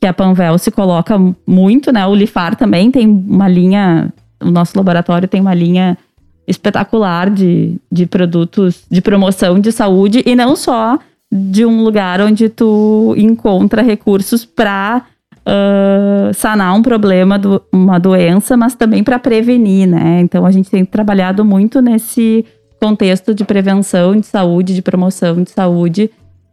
que 0.00 0.06
a 0.06 0.14
Panvel 0.14 0.56
se 0.56 0.70
coloca 0.70 1.18
muito, 1.46 1.92
né? 1.92 2.06
O 2.06 2.14
Lifar 2.14 2.56
também 2.56 2.90
tem 2.90 3.06
uma 3.06 3.48
linha, 3.48 4.12
o 4.40 4.50
nosso 4.50 4.76
laboratório 4.76 5.28
tem 5.28 5.40
uma 5.40 5.52
linha 5.52 5.98
espetacular 6.46 7.28
de, 7.28 7.76
de 7.92 8.06
produtos 8.06 8.84
de 8.90 9.02
promoção 9.02 9.60
de 9.60 9.70
saúde 9.70 10.22
e 10.24 10.34
não 10.34 10.56
só 10.56 10.98
de 11.30 11.64
um 11.64 11.82
lugar 11.82 12.20
onde 12.20 12.48
tu 12.48 13.14
encontra 13.16 13.82
recursos 13.82 14.44
para 14.44 15.04
uh, 15.40 16.32
sanar 16.34 16.74
um 16.74 16.82
problema, 16.82 17.38
do, 17.38 17.62
uma 17.72 17.98
doença, 17.98 18.56
mas 18.56 18.74
também 18.74 19.04
para 19.04 19.18
prevenir, 19.18 19.86
né? 19.86 20.20
Então 20.20 20.46
a 20.46 20.50
gente 20.50 20.70
tem 20.70 20.84
trabalhado 20.84 21.44
muito 21.44 21.82
nesse 21.82 22.44
contexto 22.80 23.34
de 23.34 23.44
prevenção 23.44 24.18
de 24.18 24.26
saúde, 24.26 24.74
de 24.74 24.82
promoção 24.82 25.42
de 25.42 25.50
saúde. 25.50 26.10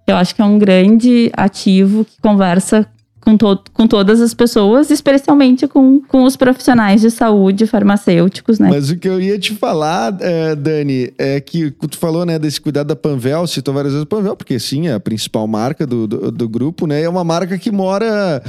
Eu 0.07 0.15
acho 0.17 0.35
que 0.35 0.41
é 0.41 0.45
um 0.45 0.59
grande 0.59 1.31
ativo 1.35 2.03
que 2.03 2.19
conversa 2.21 2.85
com, 3.25 3.35
to 3.35 3.59
com 3.73 3.87
todas 3.87 4.21
as 4.21 4.33
pessoas, 4.35 4.91
especialmente 4.91 5.67
com, 5.67 5.99
com 6.01 6.23
os 6.23 6.35
profissionais 6.35 7.01
de 7.01 7.09
saúde, 7.09 7.65
farmacêuticos, 7.65 8.59
né? 8.59 8.69
Mas 8.69 8.91
o 8.91 8.97
que 8.97 9.09
eu 9.09 9.19
ia 9.19 9.39
te 9.39 9.53
falar, 9.55 10.15
é, 10.21 10.55
Dani, 10.55 11.11
é 11.17 11.41
que 11.41 11.71
tu 11.71 11.97
falou, 11.97 12.23
né, 12.23 12.37
desse 12.37 12.61
cuidado 12.61 12.87
da 12.87 12.95
Panvel, 12.95 13.47
citou 13.47 13.73
várias 13.73 13.93
vezes 13.93 14.03
a 14.03 14.07
Panvel, 14.07 14.35
porque 14.35 14.59
sim, 14.59 14.87
é 14.87 14.93
a 14.93 14.99
principal 14.99 15.47
marca 15.47 15.87
do, 15.87 16.05
do, 16.05 16.31
do 16.31 16.47
grupo, 16.47 16.85
né? 16.85 17.01
É 17.01 17.09
uma 17.09 17.23
marca 17.23 17.57
que 17.57 17.71
mora 17.71 18.43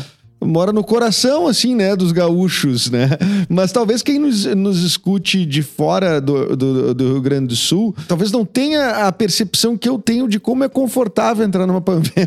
mora 0.46 0.72
no 0.72 0.84
coração, 0.84 1.46
assim, 1.46 1.74
né, 1.74 1.96
dos 1.96 2.12
gaúchos, 2.12 2.90
né? 2.90 3.10
Mas 3.48 3.72
talvez 3.72 4.02
quem 4.02 4.18
nos, 4.18 4.44
nos 4.44 4.82
escute 4.82 5.44
de 5.44 5.62
fora 5.62 6.20
do, 6.20 6.56
do, 6.56 6.94
do, 6.94 7.12
Rio 7.12 7.20
Grande 7.20 7.48
do 7.48 7.56
Sul, 7.56 7.94
talvez 8.08 8.30
não 8.30 8.44
tenha 8.44 9.06
a 9.06 9.12
percepção 9.12 9.76
que 9.76 9.88
eu 9.88 9.98
tenho 9.98 10.28
de 10.28 10.38
como 10.38 10.64
é 10.64 10.68
confortável 10.68 11.44
entrar 11.44 11.66
numa 11.66 11.80
Panvel. 11.80 12.12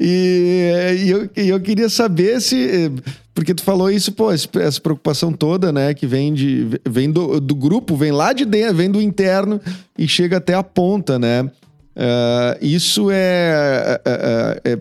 e, 0.00 0.72
e, 1.04 1.10
eu, 1.10 1.30
eu 1.36 1.60
queria 1.60 1.88
saber 1.88 2.40
se... 2.40 2.90
Porque 3.32 3.54
tu 3.54 3.62
falou 3.62 3.90
isso, 3.90 4.12
pô, 4.12 4.30
essa 4.30 4.80
preocupação 4.80 5.32
toda, 5.32 5.72
né, 5.72 5.94
que 5.94 6.06
vem, 6.06 6.34
de, 6.34 6.78
vem 6.86 7.10
do, 7.10 7.40
do 7.40 7.54
grupo, 7.54 7.96
vem 7.96 8.12
lá 8.12 8.32
de 8.32 8.44
dentro, 8.44 8.74
vem 8.74 8.90
do 8.90 9.00
interno 9.00 9.60
e 9.96 10.06
chega 10.06 10.36
até 10.36 10.52
a 10.52 10.62
ponta, 10.62 11.18
né? 11.18 11.48
Uh, 11.96 12.56
isso 12.60 13.10
é, 13.10 14.00
é, 14.04 14.72
é, 14.72 14.78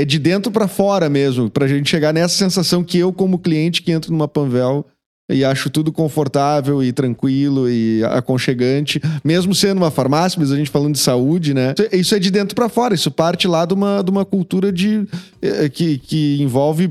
é 0.00 0.04
de 0.04 0.18
dentro 0.18 0.50
para 0.50 0.66
fora 0.66 1.08
mesmo, 1.08 1.50
pra 1.50 1.68
gente 1.68 1.90
chegar 1.90 2.12
nessa 2.12 2.34
sensação 2.34 2.82
que 2.82 2.98
eu, 2.98 3.12
como 3.12 3.38
cliente 3.38 3.82
que 3.82 3.92
entro 3.92 4.10
numa 4.12 4.26
Panvel 4.26 4.86
e 5.30 5.44
acho 5.44 5.70
tudo 5.70 5.92
confortável 5.92 6.82
e 6.82 6.92
tranquilo 6.92 7.70
e 7.70 8.02
aconchegante, 8.04 9.00
mesmo 9.22 9.54
sendo 9.54 9.78
uma 9.78 9.90
farmácia, 9.90 10.40
mas 10.40 10.50
a 10.50 10.56
gente 10.56 10.70
falando 10.70 10.94
de 10.94 11.00
saúde, 11.00 11.54
né? 11.54 11.74
Isso 11.92 12.14
é 12.14 12.18
de 12.18 12.30
dentro 12.30 12.54
para 12.54 12.68
fora, 12.68 12.94
isso 12.94 13.10
parte 13.10 13.46
lá 13.46 13.64
de 13.64 13.74
uma, 13.74 14.02
de 14.02 14.10
uma 14.10 14.24
cultura 14.24 14.72
de, 14.72 15.06
eh, 15.40 15.68
que, 15.68 15.98
que 15.98 16.42
envolve 16.42 16.90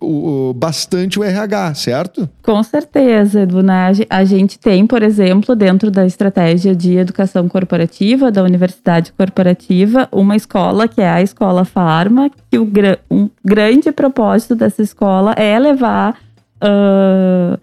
o, 0.00 0.50
o, 0.50 0.54
bastante 0.54 1.18
o 1.18 1.24
RH, 1.24 1.74
certo? 1.74 2.28
Com 2.42 2.62
certeza, 2.62 3.42
Edu. 3.42 3.62
Né? 3.62 3.92
A 4.08 4.24
gente 4.24 4.58
tem, 4.58 4.86
por 4.86 5.02
exemplo, 5.02 5.54
dentro 5.54 5.90
da 5.90 6.06
estratégia 6.06 6.74
de 6.74 6.96
educação 6.96 7.48
corporativa 7.48 8.30
da 8.30 8.42
Universidade 8.42 9.12
Corporativa, 9.12 10.08
uma 10.12 10.36
escola 10.36 10.88
que 10.88 11.00
é 11.00 11.08
a 11.08 11.22
Escola 11.22 11.64
Farma, 11.64 12.30
que 12.50 12.58
o 12.58 12.70
um 13.10 13.28
grande 13.44 13.90
propósito 13.92 14.54
dessa 14.54 14.82
escola 14.82 15.32
é 15.32 15.58
levar 15.58 16.16
uh, 16.62 17.58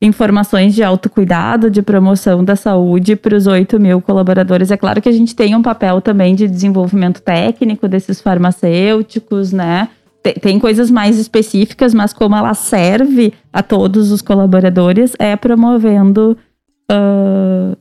informações 0.00 0.74
de 0.74 0.82
autocuidado, 0.82 1.70
de 1.70 1.82
promoção 1.82 2.44
da 2.44 2.56
saúde 2.56 3.16
para 3.16 3.36
os 3.36 3.46
8 3.46 3.80
mil 3.80 4.00
colaboradores. 4.00 4.70
É 4.70 4.76
claro 4.76 5.00
que 5.00 5.08
a 5.08 5.12
gente 5.12 5.34
tem 5.34 5.54
um 5.54 5.62
papel 5.62 6.00
também 6.00 6.34
de 6.34 6.46
desenvolvimento 6.46 7.22
técnico 7.22 7.88
desses 7.88 8.20
farmacêuticos, 8.20 9.52
né? 9.52 9.88
Tem 10.32 10.58
coisas 10.58 10.90
mais 10.90 11.18
específicas, 11.18 11.92
mas 11.92 12.12
como 12.12 12.34
ela 12.34 12.54
serve 12.54 13.32
a 13.52 13.62
todos 13.62 14.10
os 14.10 14.22
colaboradores, 14.22 15.14
é 15.18 15.36
promovendo 15.36 16.36
uh, 16.90 17.76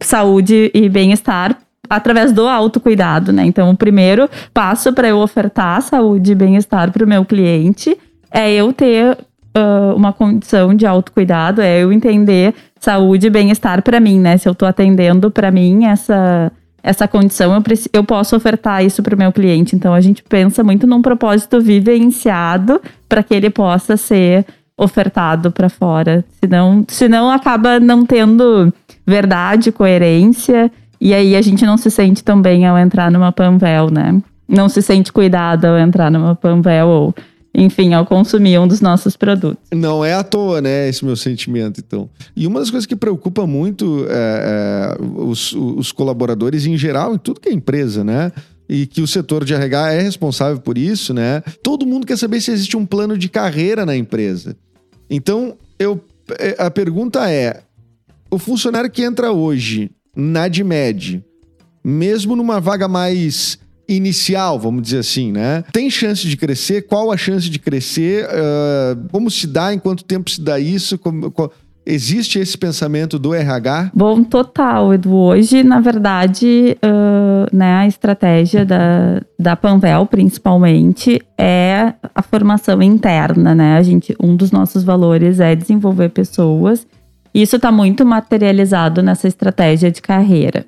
saúde 0.00 0.70
e 0.72 0.88
bem-estar 0.88 1.58
através 1.88 2.32
do 2.32 2.48
autocuidado, 2.48 3.32
né? 3.32 3.44
Então, 3.44 3.70
o 3.70 3.76
primeiro 3.76 4.28
passo 4.52 4.92
para 4.92 5.08
eu 5.08 5.18
ofertar 5.18 5.82
saúde 5.82 6.32
e 6.32 6.34
bem-estar 6.34 6.90
para 6.90 7.04
o 7.04 7.08
meu 7.08 7.24
cliente 7.24 7.96
é 8.30 8.52
eu 8.52 8.72
ter 8.72 9.12
uh, 9.56 9.94
uma 9.94 10.12
condição 10.12 10.74
de 10.74 10.86
autocuidado, 10.86 11.60
é 11.60 11.82
eu 11.82 11.92
entender 11.92 12.54
saúde 12.80 13.26
e 13.26 13.30
bem-estar 13.30 13.82
para 13.82 14.00
mim, 14.00 14.18
né? 14.18 14.36
Se 14.36 14.48
eu 14.48 14.52
estou 14.52 14.66
atendendo 14.66 15.30
para 15.30 15.50
mim 15.50 15.84
essa 15.84 16.50
essa 16.86 17.08
condição, 17.08 17.52
eu, 17.52 17.62
eu 17.92 18.04
posso 18.04 18.36
ofertar 18.36 18.84
isso 18.84 19.02
para 19.02 19.16
o 19.16 19.18
meu 19.18 19.32
cliente. 19.32 19.74
Então 19.74 19.92
a 19.92 20.00
gente 20.00 20.22
pensa 20.22 20.62
muito 20.62 20.86
num 20.86 21.02
propósito 21.02 21.60
vivenciado 21.60 22.80
para 23.08 23.24
que 23.24 23.34
ele 23.34 23.50
possa 23.50 23.96
ser 23.96 24.46
ofertado 24.78 25.50
para 25.50 25.68
fora. 25.68 26.24
Senão, 26.38 26.84
senão 26.86 27.28
acaba 27.28 27.80
não 27.80 28.06
tendo 28.06 28.72
verdade, 29.04 29.72
coerência, 29.72 30.70
e 31.00 31.12
aí 31.12 31.34
a 31.34 31.42
gente 31.42 31.66
não 31.66 31.76
se 31.76 31.90
sente 31.90 32.22
tão 32.22 32.40
bem 32.40 32.64
ao 32.64 32.78
entrar 32.78 33.10
numa 33.10 33.32
Panvel, 33.32 33.90
né? 33.90 34.22
Não 34.48 34.68
se 34.68 34.80
sente 34.80 35.12
cuidado 35.12 35.64
ao 35.64 35.76
entrar 35.78 36.08
numa 36.08 36.36
Panvel 36.36 36.86
ou 36.86 37.14
enfim, 37.56 37.94
ao 37.94 38.04
consumir 38.04 38.58
um 38.58 38.68
dos 38.68 38.82
nossos 38.82 39.16
produtos. 39.16 39.56
Não 39.72 40.04
é 40.04 40.12
à 40.12 40.22
toa, 40.22 40.60
né, 40.60 40.88
esse 40.88 41.02
meu 41.04 41.16
sentimento, 41.16 41.80
então. 41.80 42.08
E 42.36 42.46
uma 42.46 42.60
das 42.60 42.70
coisas 42.70 42.84
que 42.86 42.94
preocupa 42.94 43.46
muito 43.46 44.06
é, 44.10 44.96
é, 45.00 45.02
os, 45.02 45.52
os 45.54 45.90
colaboradores 45.90 46.66
em 46.66 46.76
geral, 46.76 47.14
em 47.14 47.18
tudo 47.18 47.40
que 47.40 47.48
é 47.48 47.52
empresa, 47.52 48.04
né? 48.04 48.30
e 48.68 48.84
que 48.84 49.00
o 49.00 49.06
setor 49.06 49.44
de 49.44 49.54
RH 49.54 49.92
é 49.92 50.02
responsável 50.02 50.60
por 50.60 50.76
isso, 50.76 51.14
né? 51.14 51.40
Todo 51.62 51.86
mundo 51.86 52.04
quer 52.04 52.18
saber 52.18 52.40
se 52.40 52.50
existe 52.50 52.76
um 52.76 52.84
plano 52.84 53.16
de 53.16 53.28
carreira 53.28 53.86
na 53.86 53.96
empresa. 53.96 54.56
Então, 55.08 55.56
eu, 55.78 56.04
é, 56.36 56.56
a 56.58 56.68
pergunta 56.68 57.30
é: 57.30 57.62
o 58.28 58.38
funcionário 58.38 58.90
que 58.90 59.04
entra 59.04 59.30
hoje 59.30 59.92
na 60.16 60.44
ADMED, 60.44 61.24
mesmo 61.84 62.34
numa 62.34 62.58
vaga 62.58 62.88
mais 62.88 63.56
inicial, 63.88 64.58
vamos 64.58 64.82
dizer 64.82 64.98
assim, 64.98 65.32
né? 65.32 65.64
Tem 65.72 65.88
chance 65.90 66.26
de 66.26 66.36
crescer? 66.36 66.82
Qual 66.82 67.12
a 67.12 67.16
chance 67.16 67.48
de 67.48 67.58
crescer? 67.58 68.26
Uh, 68.26 69.08
como 69.10 69.30
se 69.30 69.46
dá? 69.46 69.72
Em 69.72 69.78
quanto 69.78 70.04
tempo 70.04 70.30
se 70.30 70.40
dá 70.40 70.58
isso? 70.58 70.98
Como, 70.98 71.30
qual... 71.30 71.52
Existe 71.88 72.40
esse 72.40 72.58
pensamento 72.58 73.16
do 73.16 73.32
RH? 73.32 73.92
Bom, 73.94 74.24
total, 74.24 74.92
Edu. 74.92 75.14
Hoje, 75.14 75.62
na 75.62 75.78
verdade, 75.78 76.76
uh, 76.84 77.56
né, 77.56 77.74
a 77.74 77.86
estratégia 77.86 78.66
da, 78.66 79.22
da 79.38 79.54
Panvel, 79.54 80.04
principalmente, 80.06 81.22
é 81.38 81.94
a 82.12 82.22
formação 82.22 82.82
interna, 82.82 83.54
né? 83.54 83.76
A 83.76 83.82
gente, 83.84 84.16
um 84.20 84.34
dos 84.34 84.50
nossos 84.50 84.82
valores 84.82 85.38
é 85.38 85.54
desenvolver 85.54 86.08
pessoas. 86.08 86.84
Isso 87.32 87.54
está 87.54 87.70
muito 87.70 88.04
materializado 88.04 89.00
nessa 89.00 89.28
estratégia 89.28 89.88
de 89.88 90.02
carreira. 90.02 90.66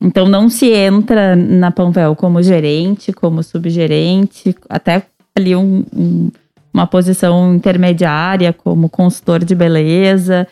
Então 0.00 0.26
não 0.26 0.48
se 0.48 0.72
entra 0.72 1.36
na 1.36 1.70
Panvel 1.70 2.16
como 2.16 2.42
gerente, 2.42 3.12
como 3.12 3.42
subgerente, 3.42 4.54
até 4.68 5.02
ali 5.36 5.54
um, 5.54 5.84
um, 5.94 6.30
uma 6.72 6.86
posição 6.86 7.54
intermediária 7.54 8.52
como 8.52 8.88
consultor 8.88 9.44
de 9.44 9.54
beleza. 9.54 10.48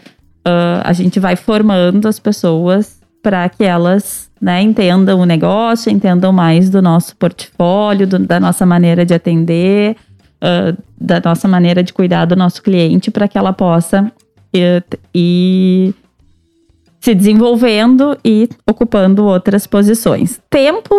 Uh, 0.46 0.82
a 0.84 0.92
gente 0.92 1.18
vai 1.18 1.34
formando 1.34 2.06
as 2.06 2.18
pessoas 2.18 2.98
para 3.22 3.48
que 3.48 3.64
elas 3.64 4.30
né, 4.40 4.62
entendam 4.62 5.18
o 5.18 5.24
negócio, 5.24 5.90
entendam 5.90 6.32
mais 6.32 6.70
do 6.70 6.80
nosso 6.82 7.16
portfólio, 7.16 8.06
do, 8.06 8.18
da 8.18 8.38
nossa 8.38 8.64
maneira 8.66 9.04
de 9.04 9.14
atender, 9.14 9.96
uh, 10.42 10.76
da 11.00 11.20
nossa 11.24 11.48
maneira 11.48 11.82
de 11.82 11.92
cuidar 11.92 12.26
do 12.26 12.36
nosso 12.36 12.62
cliente, 12.62 13.10
para 13.10 13.26
que 13.26 13.38
ela 13.38 13.52
possa 13.52 14.12
ir, 14.52 14.84
ir 15.14 15.94
se 17.08 17.14
desenvolvendo 17.14 18.18
e 18.22 18.50
ocupando 18.68 19.24
outras 19.24 19.66
posições. 19.66 20.38
Tempo, 20.50 20.94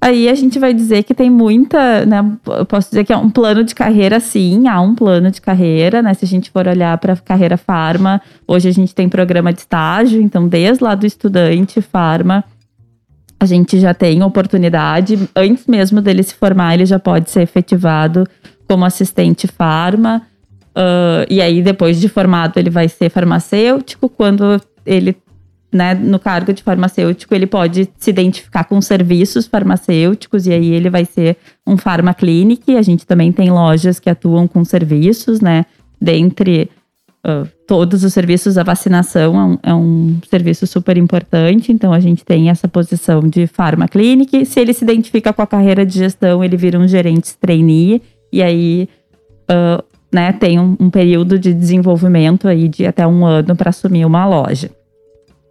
aí 0.00 0.28
a 0.28 0.34
gente 0.36 0.60
vai 0.60 0.72
dizer 0.72 1.02
que 1.02 1.12
tem 1.12 1.28
muita, 1.28 2.06
né? 2.06 2.24
Eu 2.56 2.64
posso 2.64 2.88
dizer 2.88 3.04
que 3.04 3.12
é 3.12 3.16
um 3.16 3.28
plano 3.28 3.64
de 3.64 3.74
carreira, 3.74 4.20
sim, 4.20 4.68
há 4.68 4.80
um 4.80 4.94
plano 4.94 5.28
de 5.28 5.40
carreira, 5.40 6.02
né? 6.02 6.14
Se 6.14 6.24
a 6.24 6.28
gente 6.28 6.52
for 6.52 6.68
olhar 6.68 6.96
para 6.98 7.14
a 7.14 7.16
carreira 7.16 7.56
farma, 7.56 8.22
hoje 8.46 8.68
a 8.68 8.72
gente 8.72 8.94
tem 8.94 9.08
programa 9.08 9.52
de 9.52 9.58
estágio, 9.58 10.22
então 10.22 10.46
desde 10.46 10.84
lá 10.84 10.94
do 10.94 11.04
estudante 11.04 11.82
farma, 11.82 12.44
a 13.40 13.44
gente 13.44 13.80
já 13.80 13.92
tem 13.92 14.22
oportunidade, 14.22 15.18
antes 15.34 15.66
mesmo 15.66 16.00
dele 16.00 16.22
se 16.22 16.34
formar, 16.34 16.74
ele 16.74 16.86
já 16.86 17.00
pode 17.00 17.28
ser 17.28 17.40
efetivado 17.40 18.24
como 18.68 18.84
assistente 18.84 19.48
farma. 19.48 20.22
Uh, 20.76 21.26
e 21.28 21.42
aí, 21.42 21.60
depois 21.60 22.00
de 22.00 22.08
formado, 22.08 22.56
ele 22.56 22.70
vai 22.70 22.88
ser 22.88 23.10
farmacêutico. 23.10 24.08
Quando 24.08 24.60
ele, 24.86 25.16
né, 25.72 25.94
no 25.94 26.18
cargo 26.18 26.52
de 26.52 26.62
farmacêutico, 26.62 27.34
ele 27.34 27.46
pode 27.46 27.88
se 27.98 28.10
identificar 28.10 28.64
com 28.64 28.80
serviços 28.80 29.46
farmacêuticos, 29.46 30.46
e 30.46 30.52
aí 30.52 30.72
ele 30.72 30.90
vai 30.90 31.04
ser 31.04 31.36
um 31.66 31.76
pharmaclinic. 31.76 32.76
A 32.76 32.82
gente 32.82 33.06
também 33.06 33.30
tem 33.30 33.50
lojas 33.50 34.00
que 34.00 34.10
atuam 34.10 34.48
com 34.48 34.64
serviços, 34.64 35.40
né? 35.40 35.64
Dentre 36.00 36.68
uh, 37.24 37.48
todos 37.68 38.02
os 38.02 38.12
serviços, 38.12 38.58
a 38.58 38.64
vacinação 38.64 39.36
é 39.36 39.44
um, 39.44 39.58
é 39.62 39.74
um, 39.74 40.18
serviço 40.28 40.66
super 40.66 40.96
importante, 40.96 41.70
então 41.70 41.92
a 41.92 42.00
gente 42.00 42.24
tem 42.24 42.50
essa 42.50 42.66
posição 42.66 43.20
de 43.20 43.46
pharmaclinic. 43.46 44.44
Se 44.46 44.58
ele 44.58 44.72
se 44.72 44.82
identifica 44.82 45.32
com 45.32 45.42
a 45.42 45.46
carreira 45.46 45.86
de 45.86 45.98
gestão, 45.98 46.42
ele 46.42 46.56
vira 46.56 46.78
um 46.78 46.88
gerente 46.88 47.36
trainee, 47.38 48.02
e 48.32 48.42
aí. 48.42 48.88
Uh, 49.48 49.82
né, 50.12 50.32
tem 50.32 50.58
um, 50.58 50.76
um 50.80 50.90
período 50.90 51.38
de 51.38 51.54
desenvolvimento 51.54 52.48
aí 52.48 52.66
de 52.66 52.84
até 52.84 53.06
um 53.06 53.24
ano 53.24 53.54
para 53.54 53.70
assumir 53.70 54.04
uma 54.04 54.26
loja. 54.26 54.68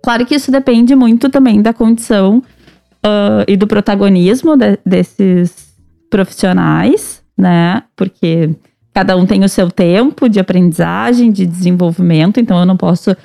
Claro 0.04 0.26
que 0.26 0.36
isso 0.36 0.52
depende 0.52 0.96
muito 0.96 1.30
também 1.30 1.62
da 1.62 1.74
condição 1.74 2.42
uh, 3.06 3.44
e 3.48 3.58
do 3.58 3.68
protagonismo 3.68 4.56
de, 4.56 4.80
desses 4.86 5.74
profissionais, 6.10 7.22
né? 7.38 7.84
Porque 7.96 8.50
cada 8.94 9.16
um 9.16 9.26
tem 9.26 9.44
o 9.44 9.50
seu 9.50 9.70
tempo 9.70 10.28
de 10.28 10.40
aprendizagem, 10.40 11.32
de 11.32 11.46
desenvolvimento, 11.46 12.40
então 12.40 12.60
eu 12.60 12.66
não 12.66 12.76
posso. 12.76 13.16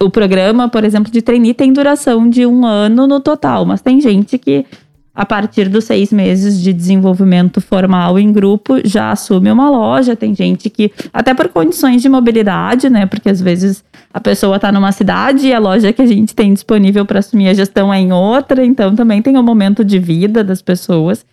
O 0.00 0.10
programa, 0.10 0.68
por 0.68 0.84
exemplo, 0.84 1.12
de 1.12 1.22
trainee 1.22 1.54
tem 1.54 1.72
duração 1.72 2.28
de 2.28 2.46
um 2.46 2.64
ano 2.64 3.06
no 3.06 3.20
total, 3.20 3.64
mas 3.64 3.80
tem 3.80 4.00
gente 4.00 4.38
que 4.38 4.64
a 5.14 5.26
partir 5.26 5.68
dos 5.68 5.84
seis 5.84 6.12
meses 6.12 6.60
de 6.60 6.72
desenvolvimento 6.72 7.60
formal 7.60 8.18
em 8.18 8.32
grupo, 8.32 8.76
já 8.84 9.10
assume 9.10 9.50
uma 9.50 9.68
loja. 9.68 10.14
Tem 10.14 10.34
gente 10.34 10.70
que, 10.70 10.92
até 11.12 11.34
por 11.34 11.48
condições 11.48 12.00
de 12.00 12.08
mobilidade, 12.08 12.88
né? 12.88 13.06
Porque 13.06 13.28
às 13.28 13.40
vezes 13.40 13.84
a 14.14 14.20
pessoa 14.20 14.56
está 14.56 14.70
numa 14.70 14.92
cidade 14.92 15.48
e 15.48 15.52
a 15.52 15.58
loja 15.58 15.92
que 15.92 16.02
a 16.02 16.06
gente 16.06 16.34
tem 16.34 16.54
disponível 16.54 17.04
para 17.04 17.18
assumir 17.18 17.48
a 17.48 17.54
gestão 17.54 17.92
é 17.92 17.98
em 17.98 18.12
outra. 18.12 18.64
Então 18.64 18.94
também 18.94 19.20
tem 19.20 19.36
o 19.36 19.40
um 19.40 19.42
momento 19.42 19.84
de 19.84 19.98
vida 19.98 20.44
das 20.44 20.62
pessoas 20.62 21.24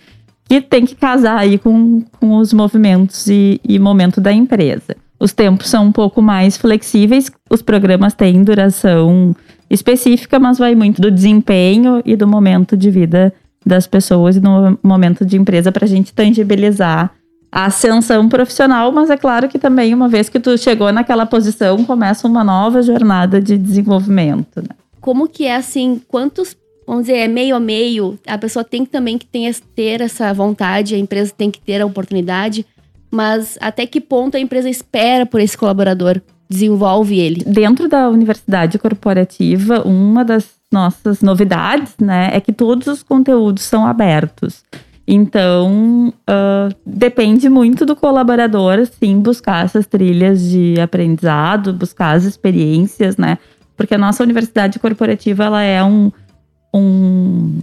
que 0.50 0.62
tem 0.62 0.86
que 0.86 0.96
casar 0.96 1.38
aí 1.38 1.58
com, 1.58 2.04
com 2.20 2.38
os 2.38 2.54
movimentos 2.54 3.28
e, 3.28 3.60
e 3.68 3.78
momento 3.78 4.20
da 4.20 4.32
empresa. 4.32 4.96
Os 5.20 5.34
tempos 5.34 5.70
são 5.70 5.86
um 5.86 5.92
pouco 5.92 6.22
mais 6.22 6.58
flexíveis, 6.58 7.32
os 7.50 7.62
programas 7.62 8.14
têm 8.14 8.44
duração 8.44 9.36
específica, 9.70 10.40
mas 10.40 10.58
vai 10.58 10.76
muito 10.76 11.02
do 11.02 11.12
desempenho 11.12 12.02
e 12.06 12.16
do 12.16 12.28
momento 12.28 12.78
de 12.78 12.90
vida 12.90 13.34
das 13.68 13.86
pessoas 13.86 14.38
e 14.38 14.40
no 14.40 14.80
momento 14.82 15.26
de 15.26 15.38
empresa 15.38 15.72
para 15.72 15.86
a 15.86 15.88
gente 15.88 16.14
tangibilizar 16.14 17.12
a 17.52 17.66
ascensão 17.66 18.28
profissional, 18.28 18.92
mas 18.92 19.10
é 19.10 19.18
claro 19.18 19.48
que 19.48 19.58
também, 19.58 19.94
uma 19.94 20.08
vez 20.08 20.30
que 20.30 20.40
tu 20.40 20.58
chegou 20.58 20.92
naquela 20.92 21.26
posição, 21.26 21.84
começa 21.86 22.28
uma 22.28 22.44
nova 22.44 22.82
jornada 22.82 23.42
de 23.42 23.58
desenvolvimento. 23.58 24.62
Né? 24.62 24.70
Como 25.00 25.28
que 25.28 25.46
é 25.46 25.56
assim, 25.56 26.02
quantos, 26.08 26.58
vamos 26.86 27.04
dizer, 27.04 27.18
é 27.18 27.28
meio 27.28 27.56
a 27.56 27.60
meio, 27.60 28.20
a 28.28 28.38
pessoa 28.38 28.64
tem 28.64 28.86
que 28.86 28.92
também 28.92 29.18
que 29.18 29.26
ter 29.26 30.02
essa 30.02 30.34
vontade, 30.34 30.96
a 30.96 30.98
empresa 30.98 31.34
tem 31.36 31.50
que 31.50 31.60
ter 31.60 31.82
a 31.82 31.86
oportunidade, 31.86 32.66
mas 33.10 33.58
até 33.62 33.86
que 33.86 34.02
ponto 34.02 34.36
a 34.36 34.40
empresa 34.40 34.70
espera 34.70 35.26
por 35.26 35.40
esse 35.40 35.58
colaborador? 35.58 36.22
Desenvolve 36.50 37.20
ele. 37.20 37.44
Dentro 37.46 37.90
da 37.90 38.10
universidade 38.10 38.78
corporativa, 38.78 39.82
uma 39.82 40.24
das 40.24 40.57
nossas 40.72 41.22
novidades, 41.22 41.96
né, 42.00 42.30
é 42.34 42.42
que 42.42 42.52
todos 42.52 42.88
os 42.88 43.04
conteúdos 43.04 43.64
são 43.64 43.86
abertos. 43.86 44.64
Então, 45.08 46.14
uh, 46.30 46.76
depende 46.86 47.48
muito 47.48 47.86
do 47.86 47.96
colaborador, 47.96 48.86
sim, 48.86 49.20
buscar 49.22 49.64
essas 49.64 49.88
trilhas 49.88 50.42
de 50.42 50.78
aprendizado, 50.82 51.72
buscar 51.72 52.12
as 52.18 52.26
experiências, 52.26 53.16
né? 53.16 53.38
Porque 53.78 53.96
a 53.96 53.98
nossa 53.98 54.22
universidade 54.22 54.78
corporativa, 54.80 55.46
ela 55.46 55.64
é 55.64 55.82
um, 55.82 56.12
um 56.74 57.62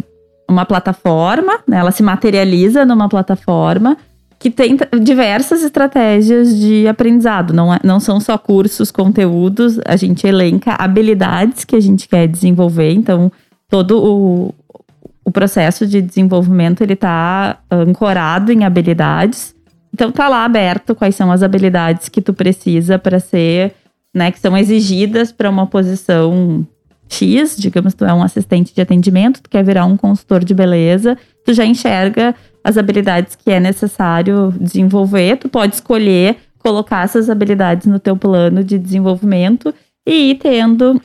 uma 0.49 0.65
plataforma, 0.65 1.59
né? 1.67 1.79
Ela 1.79 1.91
se 1.91 2.03
materializa 2.03 2.85
numa 2.85 3.09
plataforma 3.09 3.97
que 4.45 4.51
tem 4.51 4.77
diversas 5.03 5.63
estratégias 5.63 6.55
de 6.55 6.87
aprendizado. 6.87 7.55
Não, 7.55 7.73
é, 7.73 7.81
não 7.83 7.99
são 7.99 8.21
só 8.21 8.37
cursos, 8.37 8.91
conteúdos, 8.91 9.81
a 9.87 9.97
gente 9.97 10.27
elenca 10.27 10.77
habilidades 10.79 11.65
que 11.65 11.75
a 11.75 11.81
gente 11.81 12.07
quer 12.07 12.29
desenvolver. 12.29 12.93
Então, 12.93 13.33
todo 13.71 13.99
o, 14.05 14.55
o 15.25 15.31
processo 15.31 15.87
de 15.87 16.03
desenvolvimento 16.03 16.83
ele 16.83 16.93
está 16.93 17.57
ancorado 17.71 18.53
em 18.53 18.65
habilidades. 18.65 19.55
Então, 19.95 20.13
tá 20.13 20.29
lá 20.29 20.45
aberto 20.45 20.95
quais 20.95 21.15
são 21.15 21.33
as 21.33 21.43
habilidades 21.43 22.11
que 22.11 22.21
tu 22.21 22.35
precisa 22.35 22.99
para 22.99 23.19
ser, 23.19 23.73
né, 24.15 24.31
que 24.31 24.39
são 24.39 24.55
exigidas 24.55 25.33
para 25.33 25.49
uma 25.49 25.67
posição 25.67 26.67
X, 27.09 27.57
digamos, 27.57 27.95
tu 27.95 28.05
é 28.05 28.13
um 28.13 28.23
assistente 28.23 28.75
de 28.75 28.83
atendimento, 28.83 29.41
tu 29.41 29.49
quer 29.49 29.65
virar 29.65 29.87
um 29.87 29.97
consultor 29.97 30.45
de 30.45 30.53
beleza, 30.53 31.17
tu 31.47 31.55
já 31.55 31.65
enxerga 31.65 32.35
as 32.65 32.79
habilidades 32.79 33.37
que 33.37 33.51
é 33.51 33.61
necessário 33.61 34.53
desenvolver, 34.59 35.37
tu 35.37 35.51
pode 35.51 35.75
escolher 35.75 36.37
colocar 36.59 37.05
essas 37.05 37.29
habilidades 37.29 37.87
no 37.87 37.99
teu 37.99 38.17
plano 38.17 38.65
de 38.65 38.79
desenvolvimento 38.79 39.73
e 40.07 40.31
ir 40.31 40.37
tendo, 40.37 40.99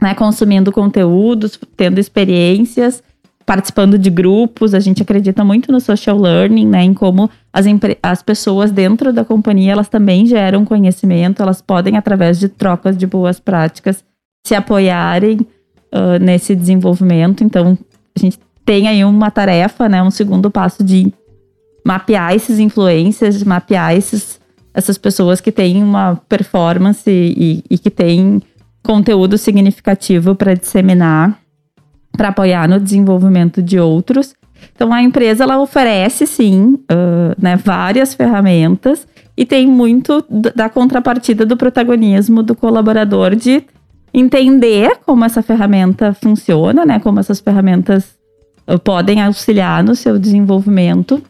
né, 0.00 0.14
consumindo 0.14 0.70
conteúdos, 0.70 1.58
tendo 1.76 1.98
experiências, 1.98 3.02
participando 3.44 3.98
de 3.98 4.08
grupos. 4.08 4.74
A 4.74 4.80
gente 4.80 5.02
acredita 5.02 5.44
muito 5.44 5.72
no 5.72 5.80
social 5.80 6.16
learning, 6.16 6.68
né, 6.68 6.84
em 6.84 6.94
como 6.94 7.28
as, 7.52 7.66
as 8.00 8.22
pessoas 8.22 8.70
dentro 8.70 9.12
da 9.12 9.24
companhia, 9.24 9.72
elas 9.72 9.88
também 9.88 10.24
geram 10.24 10.64
conhecimento, 10.64 11.42
elas 11.42 11.60
podem, 11.60 11.96
através 11.96 12.38
de 12.38 12.48
trocas 12.48 12.96
de 12.96 13.08
boas 13.08 13.40
práticas, 13.40 14.04
se 14.46 14.54
apoiarem 14.54 15.40
uh, 15.92 16.18
nesse 16.20 16.54
desenvolvimento. 16.54 17.42
Então, 17.42 17.76
a 18.16 18.20
gente 18.20 18.38
tem 18.66 18.88
aí 18.88 19.04
uma 19.04 19.30
tarefa, 19.30 19.88
né, 19.88 20.02
um 20.02 20.10
segundo 20.10 20.50
passo 20.50 20.82
de 20.82 21.14
mapear 21.84 22.34
esses 22.34 22.58
influências, 22.58 23.44
mapear 23.44 23.94
esses, 23.94 24.40
essas 24.74 24.98
pessoas 24.98 25.40
que 25.40 25.52
têm 25.52 25.84
uma 25.84 26.20
performance 26.28 27.08
e, 27.08 27.62
e 27.70 27.78
que 27.78 27.90
têm 27.90 28.42
conteúdo 28.82 29.38
significativo 29.38 30.34
para 30.34 30.54
disseminar, 30.54 31.38
para 32.16 32.28
apoiar 32.28 32.68
no 32.68 32.80
desenvolvimento 32.80 33.62
de 33.62 33.78
outros. 33.78 34.34
Então 34.74 34.92
a 34.92 35.00
empresa 35.00 35.44
ela 35.44 35.60
oferece 35.60 36.26
sim, 36.26 36.74
uh, 36.90 37.40
né, 37.40 37.56
várias 37.56 38.14
ferramentas 38.14 39.06
e 39.36 39.44
tem 39.44 39.64
muito 39.68 40.24
da 40.28 40.68
contrapartida 40.68 41.46
do 41.46 41.56
protagonismo 41.56 42.42
do 42.42 42.56
colaborador 42.56 43.36
de 43.36 43.62
entender 44.12 44.98
como 45.06 45.24
essa 45.24 45.42
ferramenta 45.42 46.12
funciona, 46.14 46.84
né, 46.84 46.98
como 46.98 47.20
essas 47.20 47.38
ferramentas 47.38 48.15
podem 48.82 49.22
auxiliar 49.22 49.82
no 49.82 49.94
seu 49.94 50.18
desenvolvimento 50.18 51.22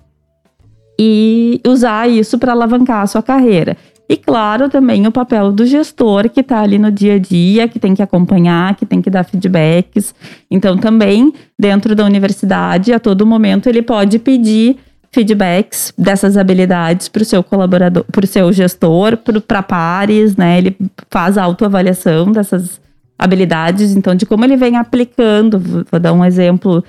e 0.98 1.60
usar 1.66 2.08
isso 2.08 2.38
para 2.38 2.52
alavancar 2.52 3.02
a 3.02 3.06
sua 3.06 3.22
carreira. 3.22 3.76
E 4.08 4.16
claro, 4.16 4.68
também 4.68 5.06
o 5.06 5.12
papel 5.12 5.50
do 5.50 5.66
gestor 5.66 6.30
que 6.30 6.40
está 6.40 6.60
ali 6.60 6.78
no 6.78 6.92
dia 6.92 7.14
a 7.14 7.18
dia, 7.18 7.66
que 7.66 7.78
tem 7.78 7.92
que 7.92 8.02
acompanhar, 8.02 8.76
que 8.76 8.86
tem 8.86 9.02
que 9.02 9.10
dar 9.10 9.24
feedbacks. 9.24 10.14
Então, 10.48 10.78
também 10.78 11.32
dentro 11.58 11.94
da 11.94 12.04
universidade, 12.04 12.92
a 12.92 13.00
todo 13.00 13.26
momento, 13.26 13.68
ele 13.68 13.82
pode 13.82 14.20
pedir 14.20 14.76
feedbacks 15.10 15.92
dessas 15.98 16.36
habilidades 16.36 17.08
para 17.08 17.22
o 17.22 17.24
seu 17.24 17.42
colaborador, 17.42 18.04
para 18.04 18.24
o 18.24 18.28
seu 18.28 18.52
gestor, 18.52 19.18
para 19.46 19.62
pares, 19.62 20.36
né? 20.36 20.58
Ele 20.58 20.76
faz 21.10 21.36
a 21.36 21.42
autoavaliação 21.42 22.30
dessas 22.30 22.80
habilidades, 23.18 23.96
então, 23.96 24.14
de 24.14 24.24
como 24.24 24.44
ele 24.44 24.56
vem 24.56 24.76
aplicando. 24.76 25.58
Vou 25.90 25.98
dar 25.98 26.12
um 26.12 26.24
exemplo 26.24 26.84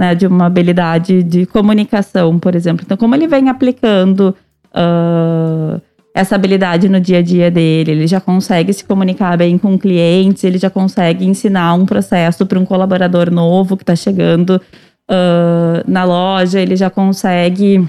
né, 0.00 0.14
de 0.14 0.26
uma 0.26 0.46
habilidade 0.46 1.22
de 1.22 1.44
comunicação, 1.44 2.38
por 2.38 2.54
exemplo. 2.54 2.82
Então, 2.86 2.96
como 2.96 3.14
ele 3.14 3.28
vem 3.28 3.50
aplicando 3.50 4.34
uh, 4.74 5.78
essa 6.14 6.36
habilidade 6.36 6.88
no 6.88 6.98
dia 6.98 7.18
a 7.18 7.22
dia 7.22 7.50
dele, 7.50 7.90
ele 7.90 8.06
já 8.06 8.18
consegue 8.18 8.72
se 8.72 8.82
comunicar 8.82 9.36
bem 9.36 9.58
com 9.58 9.78
clientes, 9.78 10.42
ele 10.42 10.56
já 10.56 10.70
consegue 10.70 11.26
ensinar 11.26 11.74
um 11.74 11.84
processo 11.84 12.46
para 12.46 12.58
um 12.58 12.64
colaborador 12.64 13.30
novo 13.30 13.76
que 13.76 13.82
está 13.82 13.94
chegando 13.94 14.52
uh, 14.56 15.84
na 15.86 16.04
loja, 16.04 16.58
ele 16.58 16.76
já 16.76 16.88
consegue 16.88 17.86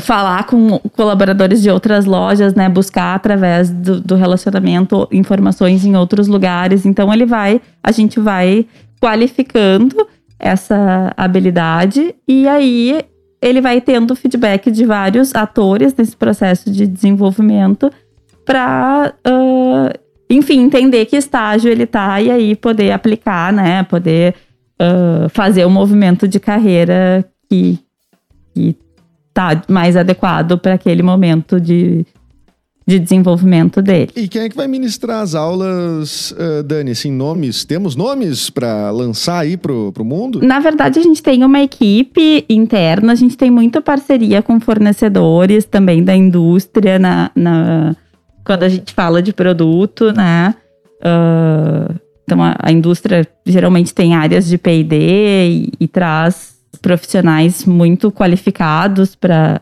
falar 0.00 0.48
com 0.48 0.80
colaboradores 0.96 1.62
de 1.62 1.70
outras 1.70 2.06
lojas, 2.06 2.54
né, 2.54 2.68
buscar 2.68 3.14
através 3.14 3.70
do, 3.70 4.00
do 4.00 4.16
relacionamento 4.16 5.06
informações 5.12 5.84
em 5.84 5.94
outros 5.96 6.26
lugares. 6.26 6.84
Então 6.84 7.14
ele 7.14 7.24
vai, 7.24 7.60
a 7.80 7.92
gente 7.92 8.18
vai 8.18 8.66
qualificando 9.00 10.08
essa 10.38 11.12
habilidade 11.16 12.14
e 12.26 12.48
aí 12.48 13.04
ele 13.40 13.60
vai 13.60 13.80
tendo 13.80 14.14
feedback 14.14 14.70
de 14.70 14.84
vários 14.84 15.34
atores 15.34 15.94
nesse 15.94 16.16
processo 16.16 16.70
de 16.70 16.86
desenvolvimento 16.86 17.90
para, 18.44 19.14
uh, 19.26 19.98
enfim, 20.30 20.60
entender 20.60 21.06
que 21.06 21.16
estágio 21.16 21.70
ele 21.70 21.84
tá 21.84 22.20
e 22.20 22.30
aí 22.30 22.54
poder 22.54 22.92
aplicar, 22.92 23.52
né? 23.52 23.82
Poder 23.82 24.34
uh, 24.80 25.28
fazer 25.28 25.64
o 25.64 25.68
um 25.68 25.72
movimento 25.72 26.28
de 26.28 26.38
carreira 26.38 27.24
que, 27.48 27.78
que 28.54 28.76
tá 29.34 29.60
mais 29.68 29.96
adequado 29.96 30.56
para 30.58 30.74
aquele 30.74 31.02
momento 31.02 31.60
de, 31.60 32.06
de 32.86 32.98
desenvolvimento 32.98 33.80
dele. 33.80 34.10
E 34.16 34.28
quem 34.28 34.42
é 34.42 34.48
que 34.48 34.56
vai 34.56 34.66
ministrar 34.66 35.20
as 35.20 35.34
aulas, 35.34 36.32
uh, 36.32 36.62
Dani? 36.62 36.90
Assim, 36.90 37.12
nomes? 37.12 37.64
Temos 37.64 37.94
nomes 37.94 38.50
para 38.50 38.90
lançar 38.90 39.38
aí 39.38 39.56
pro, 39.56 39.92
pro 39.92 40.04
mundo? 40.04 40.40
Na 40.42 40.58
verdade, 40.60 40.98
a 40.98 41.02
gente 41.02 41.22
tem 41.22 41.44
uma 41.44 41.60
equipe 41.60 42.44
interna, 42.48 43.12
a 43.12 43.16
gente 43.16 43.36
tem 43.36 43.50
muita 43.50 43.80
parceria 43.80 44.42
com 44.42 44.58
fornecedores 44.60 45.64
também 45.64 46.02
da 46.02 46.14
indústria 46.14 46.98
na, 46.98 47.30
na 47.34 47.94
quando 48.44 48.64
a 48.64 48.68
gente 48.68 48.92
fala 48.92 49.22
de 49.22 49.32
produto, 49.32 50.12
né? 50.12 50.54
Uh, 50.98 51.94
então, 52.24 52.42
a, 52.42 52.56
a, 52.58 52.72
indústria 52.72 53.26
geralmente 53.44 53.94
tem 53.94 54.14
áreas 54.14 54.46
de 54.46 54.56
P&D 54.56 54.96
e, 54.96 55.72
e 55.80 55.88
traz 55.88 56.56
profissionais 56.80 57.64
muito 57.64 58.10
qualificados 58.10 59.14
para 59.14 59.60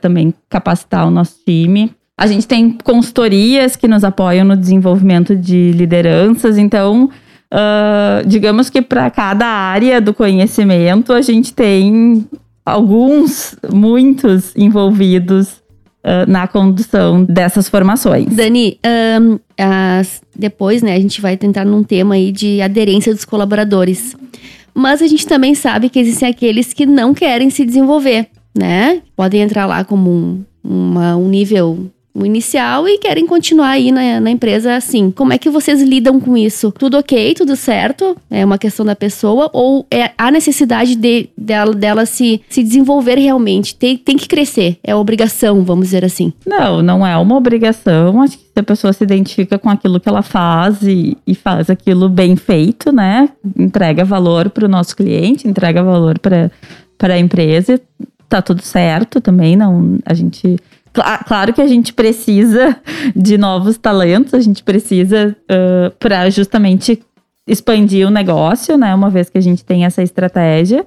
também 0.00 0.34
capacitar 0.48 1.06
o 1.06 1.10
nosso 1.10 1.36
time. 1.44 1.92
A 2.16 2.26
gente 2.26 2.46
tem 2.46 2.76
consultorias 2.84 3.74
que 3.74 3.88
nos 3.88 4.04
apoiam 4.04 4.44
no 4.44 4.56
desenvolvimento 4.56 5.34
de 5.34 5.72
lideranças, 5.72 6.58
então, 6.58 7.10
uh, 7.52 8.26
digamos 8.26 8.68
que 8.68 8.82
para 8.82 9.10
cada 9.10 9.46
área 9.46 10.00
do 10.00 10.12
conhecimento, 10.12 11.12
a 11.12 11.22
gente 11.22 11.54
tem 11.54 12.26
alguns, 12.64 13.56
muitos 13.72 14.54
envolvidos 14.54 15.62
uh, 16.04 16.28
na 16.28 16.46
condução 16.46 17.24
dessas 17.24 17.68
formações. 17.68 18.26
Dani, 18.26 18.78
um, 19.20 19.38
as, 19.58 20.22
depois, 20.36 20.82
né, 20.82 20.94
a 20.94 21.00
gente 21.00 21.20
vai 21.20 21.36
tentar 21.36 21.64
num 21.64 21.82
tema 21.82 22.14
aí 22.14 22.30
de 22.30 22.60
aderência 22.60 23.12
dos 23.14 23.24
colaboradores. 23.24 24.14
Mas 24.74 25.02
a 25.02 25.06
gente 25.06 25.26
também 25.26 25.54
sabe 25.54 25.88
que 25.88 25.98
existem 25.98 26.28
aqueles 26.28 26.72
que 26.72 26.86
não 26.86 27.12
querem 27.12 27.50
se 27.50 27.64
desenvolver, 27.64 28.28
né? 28.56 29.02
Podem 29.14 29.42
entrar 29.42 29.66
lá 29.66 29.84
como 29.84 30.10
um, 30.10 30.44
uma, 30.64 31.16
um 31.16 31.28
nível 31.28 31.90
o 32.14 32.26
inicial 32.26 32.86
e 32.86 32.98
querem 32.98 33.26
continuar 33.26 33.70
aí 33.70 33.90
na, 33.90 34.20
na, 34.20 34.30
empresa 34.30 34.76
assim. 34.76 35.10
Como 35.10 35.32
é 35.32 35.38
que 35.38 35.48
vocês 35.48 35.80
lidam 35.80 36.20
com 36.20 36.36
isso? 36.36 36.70
Tudo 36.72 36.98
ok, 36.98 37.34
tudo 37.34 37.56
certo? 37.56 38.16
É 38.30 38.44
uma 38.44 38.58
questão 38.58 38.84
da 38.84 38.94
pessoa? 38.94 39.48
Ou 39.52 39.86
é 39.90 40.10
a 40.18 40.30
necessidade 40.30 40.94
de, 40.94 41.30
dela, 41.36 41.74
dela 41.74 42.04
se, 42.04 42.42
se 42.48 42.62
desenvolver 42.62 43.18
realmente? 43.18 43.74
Tem, 43.74 43.96
tem 43.96 44.16
que 44.16 44.28
crescer, 44.28 44.78
é 44.84 44.94
obrigação, 44.94 45.64
vamos 45.64 45.86
dizer 45.86 46.04
assim. 46.04 46.32
Não, 46.46 46.82
não 46.82 47.06
é 47.06 47.16
uma 47.16 47.36
obrigação. 47.36 48.20
Acho 48.22 48.36
que 48.36 48.44
se 48.44 48.60
a 48.60 48.62
pessoa 48.62 48.92
se 48.92 49.02
identifica 49.02 49.58
com 49.58 49.70
aquilo 49.70 49.98
que 49.98 50.08
ela 50.08 50.22
faz 50.22 50.82
e, 50.82 51.16
e 51.26 51.34
faz 51.34 51.70
aquilo 51.70 52.08
bem 52.08 52.36
feito, 52.36 52.92
né? 52.92 53.28
Entrega 53.58 54.04
valor 54.04 54.50
para 54.50 54.66
o 54.66 54.68
nosso 54.68 54.94
cliente, 54.94 55.48
entrega 55.48 55.82
valor 55.82 56.18
para 56.18 56.50
a 57.00 57.18
empresa, 57.18 57.80
tá 58.28 58.42
tudo 58.42 58.62
certo 58.62 59.20
também. 59.20 59.56
Não, 59.56 59.98
a 60.04 60.12
gente 60.12 60.58
Claro 60.92 61.54
que 61.54 61.62
a 61.62 61.66
gente 61.66 61.92
precisa 61.92 62.76
de 63.16 63.38
novos 63.38 63.78
talentos, 63.78 64.34
a 64.34 64.40
gente 64.40 64.62
precisa 64.62 65.34
uh, 65.44 65.90
para 65.98 66.28
justamente 66.28 67.02
expandir 67.46 68.06
o 68.06 68.10
negócio, 68.10 68.76
né? 68.76 68.94
Uma 68.94 69.10
vez 69.10 69.30
que 69.30 69.38
a 69.38 69.40
gente 69.40 69.64
tem 69.64 69.84
essa 69.84 70.02
estratégia. 70.02 70.86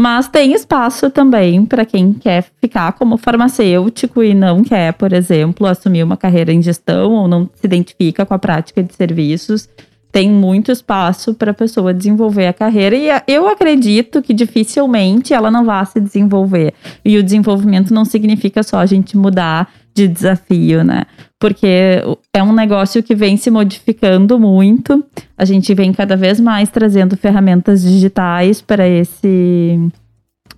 Mas 0.00 0.28
tem 0.28 0.52
espaço 0.52 1.10
também 1.10 1.66
para 1.66 1.84
quem 1.84 2.12
quer 2.12 2.44
ficar 2.60 2.92
como 2.92 3.16
farmacêutico 3.16 4.22
e 4.22 4.32
não 4.32 4.62
quer, 4.62 4.92
por 4.92 5.12
exemplo, 5.12 5.66
assumir 5.66 6.04
uma 6.04 6.16
carreira 6.16 6.52
em 6.52 6.62
gestão 6.62 7.14
ou 7.14 7.26
não 7.26 7.50
se 7.52 7.66
identifica 7.66 8.24
com 8.24 8.32
a 8.32 8.38
prática 8.38 8.80
de 8.80 8.94
serviços 8.94 9.68
tem 10.10 10.30
muito 10.30 10.72
espaço 10.72 11.34
para 11.34 11.50
a 11.50 11.54
pessoa 11.54 11.92
desenvolver 11.92 12.46
a 12.46 12.52
carreira 12.52 12.96
e 12.96 13.08
eu 13.26 13.46
acredito 13.46 14.22
que 14.22 14.32
dificilmente 14.32 15.34
ela 15.34 15.50
não 15.50 15.64
vá 15.64 15.84
se 15.84 16.00
desenvolver. 16.00 16.72
E 17.04 17.18
o 17.18 17.22
desenvolvimento 17.22 17.92
não 17.92 18.04
significa 18.04 18.62
só 18.62 18.78
a 18.78 18.86
gente 18.86 19.16
mudar 19.16 19.70
de 19.94 20.08
desafio, 20.08 20.82
né? 20.82 21.04
Porque 21.38 22.02
é 22.32 22.42
um 22.42 22.52
negócio 22.52 23.02
que 23.02 23.14
vem 23.14 23.36
se 23.36 23.50
modificando 23.50 24.38
muito. 24.38 25.04
A 25.36 25.44
gente 25.44 25.74
vem 25.74 25.92
cada 25.92 26.16
vez 26.16 26.40
mais 26.40 26.68
trazendo 26.70 27.16
ferramentas 27.16 27.82
digitais 27.82 28.62
para 28.62 28.88
esse 28.88 29.78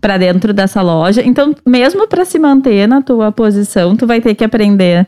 para 0.00 0.16
dentro 0.16 0.54
dessa 0.54 0.80
loja. 0.80 1.22
Então, 1.22 1.54
mesmo 1.66 2.08
para 2.08 2.24
se 2.24 2.38
manter 2.38 2.88
na 2.88 3.02
tua 3.02 3.30
posição, 3.30 3.94
tu 3.96 4.06
vai 4.06 4.20
ter 4.20 4.34
que 4.34 4.44
aprender 4.44 5.06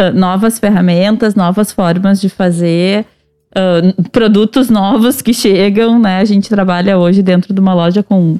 uh, 0.00 0.14
novas 0.14 0.58
ferramentas, 0.58 1.34
novas 1.34 1.70
formas 1.70 2.20
de 2.20 2.30
fazer 2.30 3.04
uh, 3.52 4.10
produtos 4.10 4.68
novos 4.68 5.20
que 5.22 5.32
chegam, 5.32 5.98
né? 5.98 6.18
A 6.18 6.24
gente 6.24 6.48
trabalha 6.48 6.98
hoje 6.98 7.22
dentro 7.22 7.52
de 7.52 7.60
uma 7.60 7.74
loja 7.74 8.02
com 8.02 8.38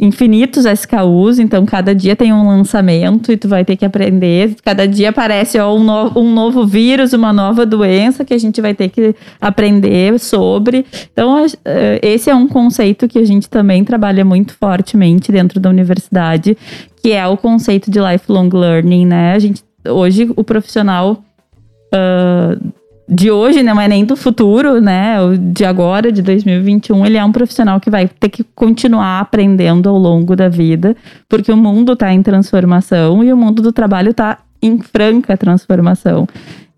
infinitos 0.00 0.64
SKUs, 0.64 1.38
então 1.38 1.66
cada 1.66 1.94
dia 1.94 2.16
tem 2.16 2.32
um 2.32 2.48
lançamento 2.48 3.30
e 3.30 3.36
tu 3.36 3.46
vai 3.46 3.66
ter 3.66 3.76
que 3.76 3.84
aprender. 3.84 4.56
Cada 4.64 4.88
dia 4.88 5.10
aparece 5.10 5.58
ó, 5.58 5.76
um, 5.76 5.84
no, 5.84 6.18
um 6.18 6.32
novo 6.32 6.66
vírus, 6.66 7.12
uma 7.12 7.34
nova 7.34 7.66
doença 7.66 8.24
que 8.24 8.32
a 8.32 8.38
gente 8.38 8.62
vai 8.62 8.72
ter 8.72 8.88
que 8.88 9.14
aprender 9.38 10.18
sobre. 10.18 10.86
Então, 11.12 11.44
esse 12.00 12.30
é 12.30 12.34
um 12.34 12.48
conceito 12.48 13.06
que 13.06 13.18
a 13.18 13.26
gente 13.26 13.50
também 13.50 13.84
trabalha 13.84 14.24
muito 14.24 14.54
fortemente 14.54 15.30
dentro 15.30 15.60
da 15.60 15.68
universidade, 15.68 16.56
que 17.02 17.12
é 17.12 17.26
o 17.26 17.36
conceito 17.36 17.90
de 17.90 18.00
lifelong 18.00 18.48
learning, 18.50 19.04
né? 19.04 19.34
A 19.34 19.38
gente, 19.38 19.62
hoje, 19.86 20.32
o 20.34 20.42
profissional. 20.42 21.22
Uh, 21.92 22.79
de 23.10 23.28
hoje, 23.28 23.62
não 23.62 23.80
é 23.80 23.88
nem 23.88 24.04
do 24.04 24.16
futuro, 24.16 24.80
né? 24.80 25.20
O 25.20 25.36
de 25.36 25.64
agora, 25.64 26.12
de 26.12 26.22
2021, 26.22 27.04
ele 27.04 27.16
é 27.16 27.24
um 27.24 27.32
profissional 27.32 27.80
que 27.80 27.90
vai 27.90 28.06
ter 28.06 28.28
que 28.28 28.44
continuar 28.54 29.18
aprendendo 29.18 29.88
ao 29.88 29.98
longo 29.98 30.36
da 30.36 30.48
vida, 30.48 30.96
porque 31.28 31.50
o 31.50 31.56
mundo 31.56 31.94
está 31.94 32.12
em 32.12 32.22
transformação 32.22 33.24
e 33.24 33.32
o 33.32 33.36
mundo 33.36 33.60
do 33.60 33.72
trabalho 33.72 34.12
está 34.12 34.38
em 34.62 34.78
franca 34.78 35.36
transformação. 35.36 36.28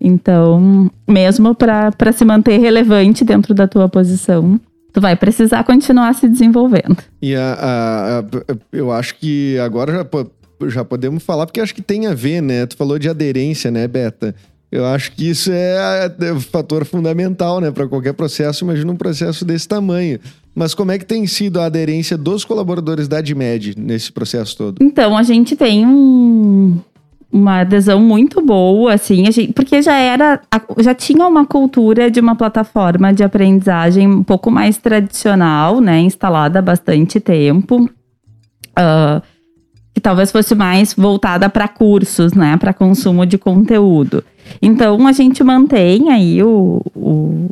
Então, 0.01 0.89
mesmo 1.07 1.53
para 1.53 2.11
se 2.11 2.25
manter 2.25 2.57
relevante 2.57 3.23
dentro 3.23 3.53
da 3.53 3.67
tua 3.67 3.87
posição, 3.87 4.59
tu 4.91 4.99
vai 4.99 5.15
precisar 5.15 5.63
continuar 5.63 6.13
se 6.15 6.27
desenvolvendo. 6.27 6.97
E 7.21 7.35
a, 7.35 7.53
a, 7.53 8.19
a, 8.19 8.23
eu 8.71 8.91
acho 8.91 9.15
que 9.15 9.57
agora 9.59 9.93
já, 9.93 10.69
já 10.69 10.83
podemos 10.83 11.23
falar, 11.23 11.45
porque 11.45 11.61
acho 11.61 11.75
que 11.75 11.81
tem 11.81 12.07
a 12.07 12.13
ver, 12.13 12.41
né? 12.41 12.65
Tu 12.65 12.75
falou 12.75 12.97
de 12.97 13.07
aderência, 13.07 13.69
né, 13.69 13.87
Beta? 13.87 14.33
Eu 14.73 14.87
acho 14.87 15.11
que 15.11 15.29
isso 15.29 15.51
é, 15.53 16.11
é 16.19 16.33
um 16.33 16.41
fator 16.41 16.83
fundamental, 16.83 17.61
né, 17.61 17.69
para 17.69 17.87
qualquer 17.87 18.13
processo. 18.13 18.63
Imagina 18.63 18.91
um 18.91 18.95
processo 18.95 19.45
desse 19.45 19.67
tamanho. 19.67 20.19
Mas 20.55 20.73
como 20.73 20.91
é 20.91 20.97
que 20.97 21.05
tem 21.05 21.27
sido 21.27 21.61
a 21.61 21.65
aderência 21.65 22.17
dos 22.17 22.43
colaboradores 22.43 23.07
da 23.07 23.19
AdMed 23.19 23.75
nesse 23.77 24.11
processo 24.11 24.57
todo? 24.57 24.77
Então, 24.81 25.15
a 25.15 25.21
gente 25.21 25.55
tem 25.55 25.85
um, 25.85 26.79
uma 27.31 27.59
adesão 27.59 27.99
muito 27.99 28.41
boa, 28.41 28.95
assim, 28.95 29.31
gente, 29.31 29.53
porque 29.53 29.79
já 29.79 29.95
era, 29.95 30.41
já 30.79 30.95
tinha 30.95 31.27
uma 31.27 31.45
cultura 31.45 32.09
de 32.09 32.19
uma 32.19 32.35
plataforma 32.35 33.13
de 33.13 33.23
aprendizagem 33.23 34.07
um 34.07 34.23
pouco 34.23 34.49
mais 34.49 34.77
tradicional, 34.77 35.81
né, 35.81 35.99
instalada 35.99 36.57
há 36.57 36.61
bastante 36.63 37.19
tempo. 37.19 37.87
Uh, 38.75 39.21
que 39.93 40.01
talvez 40.01 40.31
fosse 40.31 40.55
mais 40.55 40.93
voltada 40.93 41.49
para 41.49 41.67
cursos, 41.67 42.33
né, 42.33 42.57
para 42.57 42.73
consumo 42.73 43.25
de 43.25 43.37
conteúdo. 43.37 44.23
Então 44.61 45.05
a 45.07 45.11
gente 45.11 45.43
mantém 45.43 46.09
aí 46.09 46.41
o, 46.43 46.81
o, 46.95 47.49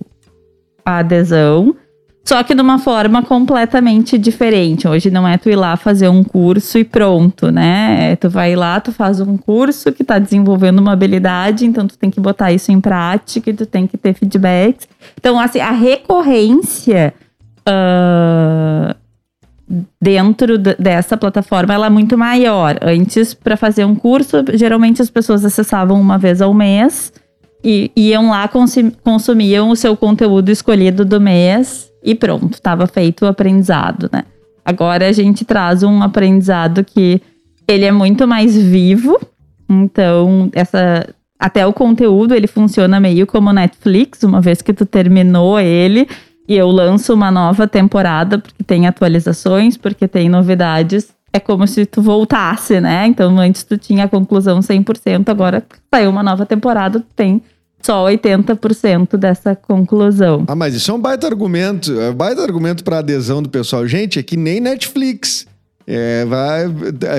a 0.86 0.98
adesão, 0.98 1.76
só 2.24 2.44
que 2.44 2.54
de 2.54 2.62
uma 2.62 2.80
forma 2.80 3.24
completamente 3.24 4.18
diferente. 4.18 4.88
Hoje 4.88 5.10
não 5.10 5.28
é 5.28 5.38
tu 5.38 5.50
ir 5.50 5.56
lá 5.56 5.76
fazer 5.76 6.08
um 6.08 6.24
curso 6.24 6.78
e 6.78 6.84
pronto, 6.84 7.52
né? 7.52 8.12
É, 8.12 8.16
tu 8.16 8.30
vai 8.30 8.56
lá, 8.56 8.80
tu 8.80 8.92
faz 8.92 9.20
um 9.20 9.38
curso 9.38 9.92
que 9.92 10.02
está 10.02 10.20
desenvolvendo 10.20 10.80
uma 10.80 10.94
habilidade, 10.94 11.66
então 11.66 11.88
tu 11.88 11.98
tem 11.98 12.10
que 12.10 12.20
botar 12.20 12.52
isso 12.52 12.72
em 12.72 12.80
prática 12.80 13.50
e 13.50 13.54
tu 13.54 13.66
tem 13.66 13.88
que 13.88 13.98
ter 13.98 14.14
feedbacks. 14.14 14.88
Então, 15.18 15.40
assim, 15.40 15.60
a 15.60 15.72
recorrência 15.72 17.14
uh, 17.68 18.96
dentro 20.02 20.58
dessa 20.58 21.16
plataforma 21.16 21.74
ela 21.74 21.88
é 21.88 21.90
muito 21.90 22.18
maior. 22.18 22.78
Antes, 22.82 23.34
para 23.34 23.56
fazer 23.56 23.86
um 23.86 23.96
curso, 23.96 24.38
geralmente 24.54 25.02
as 25.02 25.10
pessoas 25.10 25.46
acessavam 25.46 26.00
uma 26.00 26.18
vez 26.18 26.42
ao 26.42 26.54
mês 26.54 27.14
e 27.64 27.92
iam 27.96 28.30
lá, 28.30 28.50
consumiam 29.04 29.70
o 29.70 29.76
seu 29.76 29.96
conteúdo 29.96 30.50
escolhido 30.50 31.06
do 31.06 31.22
mês 31.22 31.90
e 32.04 32.16
pronto, 32.16 32.54
estava 32.56 32.88
feito 32.88 33.24
o 33.24 33.28
aprendizado, 33.28 34.10
né? 34.12 34.24
Agora 34.66 35.08
a 35.08 35.12
gente 35.12 35.46
traz 35.46 35.84
um 35.84 36.02
aprendizado 36.02 36.84
que 36.84 37.22
ele 37.68 37.86
é 37.86 37.92
muito 37.92 38.28
mais 38.28 38.56
vivo, 38.56 39.20
então 39.70 40.50
essa 40.54 41.08
até 41.40 41.66
o 41.66 41.74
conteúdo 41.74 42.36
ele 42.36 42.46
funciona 42.46 43.00
meio 43.00 43.26
como 43.26 43.52
Netflix, 43.52 44.22
uma 44.22 44.40
vez 44.42 44.62
que 44.62 44.74
tu 44.74 44.86
terminou 44.86 45.60
ele, 45.60 46.08
e 46.52 46.58
eu 46.58 46.68
lanço 46.70 47.14
uma 47.14 47.32
nova 47.32 47.66
temporada 47.66 48.38
porque 48.38 48.62
tem 48.62 48.86
atualizações, 48.86 49.78
porque 49.78 50.06
tem 50.06 50.28
novidades, 50.28 51.08
é 51.32 51.40
como 51.40 51.66
se 51.66 51.86
tu 51.86 52.02
voltasse, 52.02 52.82
né? 52.82 53.08
Então 53.08 53.40
antes 53.40 53.64
tu 53.64 53.78
tinha 53.78 54.04
a 54.04 54.10
conclusão 54.10 54.60
100%, 54.60 55.30
agora 55.30 55.64
saiu 55.90 56.10
uma 56.10 56.22
nova 56.22 56.46
temporada, 56.46 57.00
tu 57.00 57.06
tem 57.16 57.42
só 57.82 58.06
80% 58.06 59.16
dessa 59.16 59.56
conclusão. 59.56 60.44
Ah, 60.46 60.54
mas 60.54 60.76
isso 60.76 60.92
é 60.92 60.94
um 60.94 61.00
baita 61.00 61.26
argumento, 61.26 61.98
é 61.98 62.10
um 62.10 62.16
baita 62.16 62.42
argumento 62.42 62.84
para 62.84 62.98
adesão 62.98 63.42
do 63.42 63.48
pessoal. 63.48 63.88
Gente, 63.88 64.20
é 64.20 64.24
que 64.24 64.36
nem 64.36 64.60
Netflix. 64.60 65.48
É, 65.94 66.24
vai 66.26 66.64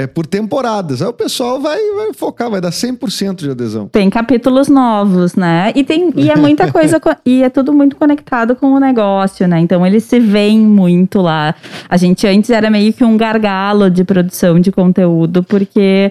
é 0.03 0.07
por 0.07 0.27
temporadas. 0.27 1.03
Aí 1.03 1.09
o 1.09 1.13
pessoal 1.13 1.61
vai, 1.61 1.79
vai 1.95 2.13
focar, 2.15 2.49
vai 2.51 2.59
dar 2.61 2.71
100% 2.71 3.35
de 3.37 3.51
adesão. 3.51 3.87
Tem 3.89 4.09
capítulos 4.09 4.69
novos, 4.69 5.35
né? 5.35 5.73
E, 5.75 5.85
tem, 5.85 6.11
e 6.17 6.31
é 6.31 6.37
muita 6.37 6.73
coisa, 6.73 6.99
co- 6.99 7.15
e 7.27 7.43
é 7.43 7.51
tudo 7.51 7.71
muito 7.73 7.97
conectado 7.97 8.57
com 8.57 8.73
o 8.73 8.81
negócio, 8.81 9.47
né? 9.47 9.61
Então 9.61 9.87
eles 9.87 10.05
se 10.05 10.19
veem 10.19 10.59
muito 10.59 11.21
lá. 11.21 11.55
A 11.87 11.97
gente 11.99 12.27
antes 12.27 12.49
era 12.49 12.71
meio 12.71 12.95
que 12.95 13.05
um 13.05 13.15
gargalo 13.17 13.91
de 13.91 14.05
produção 14.05 14.59
de 14.59 14.73
conteúdo, 14.73 15.43
porque 15.43 16.11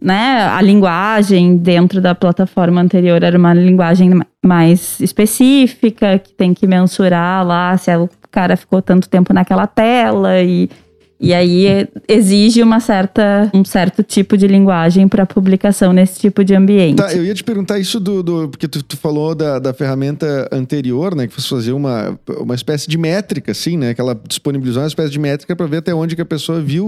né, 0.00 0.46
a 0.48 0.60
linguagem 0.62 1.56
dentro 1.56 2.00
da 2.00 2.14
plataforma 2.14 2.80
anterior 2.80 3.22
era 3.22 3.36
uma 3.36 3.52
linguagem 3.54 4.10
ma- 4.14 4.26
mais 4.44 5.00
específica, 5.00 6.18
que 6.18 6.32
tem 6.34 6.54
que 6.54 6.66
mensurar 6.66 7.44
lá 7.44 7.76
se 7.76 7.90
o 7.96 8.08
cara 8.30 8.56
ficou 8.56 8.80
tanto 8.82 9.08
tempo 9.08 9.32
naquela 9.32 9.66
tela 9.66 10.40
e, 10.42 10.68
e 11.18 11.32
aí 11.32 11.88
exige 12.08 12.62
uma 12.62 12.78
certa, 12.80 13.50
um 13.54 13.64
certo 13.64 14.02
tipo 14.02 14.36
de 14.36 14.46
linguagem 14.46 15.08
para 15.08 15.24
publicação 15.24 15.92
nesse 15.92 16.20
tipo 16.20 16.44
de 16.44 16.54
ambiente. 16.54 16.96
Tá, 16.96 17.12
eu 17.14 17.24
ia 17.24 17.34
te 17.34 17.42
perguntar 17.44 17.78
isso 17.78 17.98
do. 17.98 18.22
do- 18.22 18.48
porque 18.48 18.68
tu, 18.68 18.82
tu 18.82 18.96
falou 18.96 19.34
da, 19.34 19.58
da 19.58 19.72
ferramenta 19.72 20.48
anterior, 20.52 21.14
né? 21.14 21.26
Que 21.26 21.32
fosse 21.34 21.48
fazer 21.48 21.72
uma, 21.72 22.18
uma 22.40 22.54
espécie 22.54 22.88
de 22.88 22.98
métrica, 22.98 23.52
assim, 23.52 23.76
né? 23.76 23.94
Que 23.94 24.00
ela 24.00 24.18
disponibilizou 24.28 24.82
uma 24.82 24.88
espécie 24.88 25.10
de 25.10 25.18
métrica 25.18 25.54
para 25.56 25.66
ver 25.66 25.78
até 25.78 25.94
onde 25.94 26.14
que 26.14 26.22
a 26.22 26.26
pessoa 26.26 26.60
viu. 26.60 26.86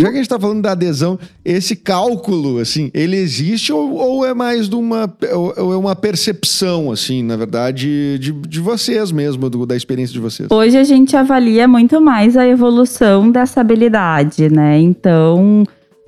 Já 0.00 0.08
que 0.08 0.14
a 0.14 0.16
gente 0.18 0.28
tá 0.28 0.38
falando 0.38 0.62
da 0.62 0.72
adesão, 0.72 1.18
esse 1.44 1.74
cálculo, 1.74 2.58
assim, 2.58 2.90
ele 2.92 3.16
existe 3.16 3.72
ou, 3.72 3.94
ou 3.94 4.26
é 4.26 4.34
mais 4.34 4.68
de 4.68 4.74
uma. 4.74 5.10
Ou, 5.32 5.54
ou 5.56 5.72
é 5.72 5.76
uma 5.76 5.94
percepção, 5.96 6.90
assim, 6.90 7.22
na 7.22 7.36
verdade, 7.36 8.18
de, 8.18 8.32
de 8.32 8.60
vocês 8.60 9.10
mesmo, 9.12 9.48
do- 9.48 9.64
da 9.66 9.76
experiência 9.76 10.12
de 10.12 10.20
vocês? 10.20 10.48
Hoje 10.50 10.76
a 10.76 10.84
gente 10.84 11.16
avalia 11.16 11.66
muito 11.68 12.00
mais 12.00 12.36
a 12.36 12.46
evolução 12.46 13.30
dessa 13.30 13.62
habilidade, 13.66 14.48
né? 14.48 14.78
Então, 14.78 15.64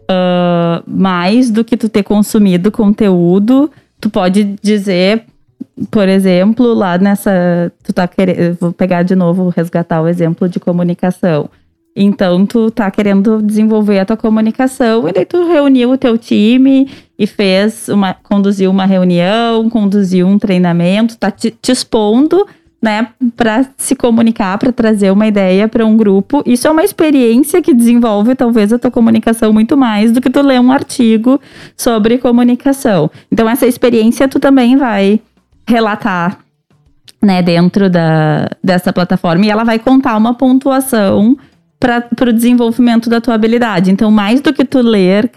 ah, 0.09 0.83
mais 0.87 1.51
do 1.51 1.63
que 1.63 1.77
tu 1.77 1.89
ter 1.89 2.03
consumido 2.03 2.73
conteúdo, 2.73 3.71
tu 4.01 4.09
pode 4.09 4.57
dizer, 4.63 5.25
por 5.91 6.09
exemplo, 6.09 6.73
lá 6.73 6.97
nessa. 6.97 7.71
Tu 7.85 7.93
tá 7.93 8.09
querendo. 8.09 8.57
Vou 8.59 8.73
pegar 8.73 9.03
de 9.03 9.15
novo, 9.15 9.51
resgatar 9.51 10.01
o 10.01 10.09
exemplo 10.09 10.49
de 10.49 10.59
comunicação. 10.59 11.51
Então, 11.95 12.47
tu 12.47 12.71
tá 12.71 12.91
querendo 12.91 13.43
desenvolver 13.43 13.99
a 13.99 14.05
tua 14.05 14.17
comunicação, 14.17 15.09
e 15.09 15.13
daí 15.13 15.25
tu 15.27 15.49
reuniu 15.49 15.91
o 15.91 15.99
teu 15.99 16.17
time 16.17 16.89
e 17.19 17.27
fez 17.27 17.89
uma. 17.89 18.15
conduziu 18.15 18.71
uma 18.71 18.87
reunião, 18.87 19.69
conduziu 19.69 20.27
um 20.27 20.39
treinamento, 20.39 21.19
tá 21.19 21.31
te, 21.31 21.51
te 21.51 21.73
expondo 21.73 22.47
né, 22.81 23.09
para 23.37 23.67
se 23.77 23.97
comunicar, 23.97 24.57
para 24.57 24.73
trazer 24.73 25.11
uma 25.11 25.27
ideia 25.27 25.67
para 25.67 25.85
um 25.85 25.97
grupo. 25.97 26.43
Isso 26.47 26.67
é 26.69 26.71
uma 26.71 26.85
experiência 26.85 27.61
que 27.61 27.75
desenvolve 27.75 28.35
talvez 28.37 28.73
a 28.73 28.79
tua 28.79 28.91
comunicação 28.91 29.53
muito 29.53 29.77
mais 29.77 30.13
do 30.13 30.21
que 30.21 30.31
tu 30.31 30.41
ler 30.41 30.61
um 30.61 30.71
artigo 30.71 31.41
sobre 31.77 32.19
comunicação. 32.19 33.11
Então 33.31 33.49
essa 33.49 33.67
experiência 33.67 34.29
tu 34.29 34.39
também 34.39 34.77
vai 34.77 35.21
relatar, 35.67 36.39
né, 37.21 37.43
dentro 37.43 37.91
da, 37.91 38.49
dessa 38.63 38.93
plataforma 38.93 39.45
e 39.45 39.51
ela 39.51 39.65
vai 39.65 39.79
contar 39.81 40.17
uma 40.17 40.35
pontuação 40.35 41.37
para 41.81 42.29
o 42.29 42.33
desenvolvimento 42.33 43.11
da 43.11 43.21
tua 43.21 43.35
habilidade. 43.35 43.91
Então 43.91 44.11
mais 44.11 44.41
do 44.41 44.53
que 44.53 44.65
tu 44.65 44.81
ler 44.81 45.29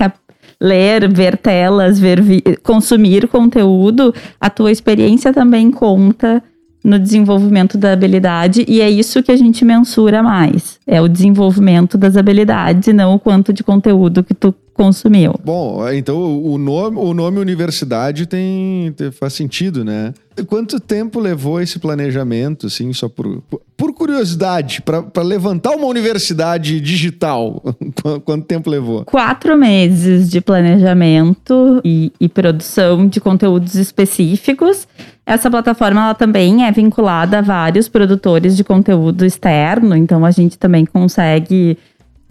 ler, 0.62 1.12
ver 1.12 1.38
telas, 1.38 2.00
ver 2.00 2.22
consumir 2.62 3.28
conteúdo, 3.28 4.14
a 4.40 4.48
tua 4.48 4.72
experiência 4.72 5.34
também 5.34 5.72
conta 5.72 6.44
no 6.84 6.98
desenvolvimento 6.98 7.78
da 7.78 7.94
habilidade 7.94 8.66
e 8.68 8.82
é 8.82 8.90
isso 8.90 9.22
que 9.22 9.32
a 9.32 9.38
gente 9.38 9.64
mensura 9.64 10.24
mais. 10.24 10.80
É 10.86 11.02
o 11.02 11.08
desenvolvimento 11.08 11.98
das 11.98 12.18
habilidades 12.18 12.94
não 12.94 13.16
o 13.16 13.20
quanto 13.20 13.54
de 13.54 13.64
conteúdo 13.64 14.24
que 14.24 14.34
tu 14.34 14.54
consumiu. 14.82 15.36
Bom, 15.44 15.88
então 15.90 16.18
o 16.44 16.58
nome, 16.58 16.98
o 16.98 17.14
nome 17.14 17.40
universidade 17.40 18.26
tem, 18.26 18.94
faz 19.20 19.34
sentido, 19.34 19.86
né? 19.86 20.14
Quanto 20.48 20.80
tempo 20.80 21.20
levou 21.20 21.62
esse 21.62 21.78
planejamento, 21.78 22.68
assim, 22.68 22.92
só 22.94 23.08
por, 23.10 23.44
por 23.78 23.94
curiosidade, 23.94 24.82
para 24.82 25.22
levantar 25.22 25.72
uma 25.72 25.86
universidade 25.88 26.80
digital? 26.80 27.62
Qu- 28.02 28.20
Quanto 28.22 28.46
tempo 28.46 28.70
levou? 28.70 29.04
Quatro 29.06 29.58
meses 29.58 30.30
de 30.30 30.42
planejamento 30.42 31.82
e, 31.84 32.12
e 32.20 32.28
produção 32.30 33.08
de 33.08 33.20
conteúdos 33.20 33.76
específicos. 33.76 34.88
Essa 35.26 35.52
plataforma 35.52 36.02
ela 36.02 36.14
também 36.16 36.66
é 36.66 36.72
vinculada 36.72 37.38
a 37.40 37.42
vários 37.42 37.88
produtores 37.88 38.58
de 38.58 38.64
conteúdo 38.64 39.26
externo, 39.26 39.96
então 39.96 40.26
a 40.26 40.32
gente 40.32 40.58
também 40.58 40.86
consegue 40.86 41.78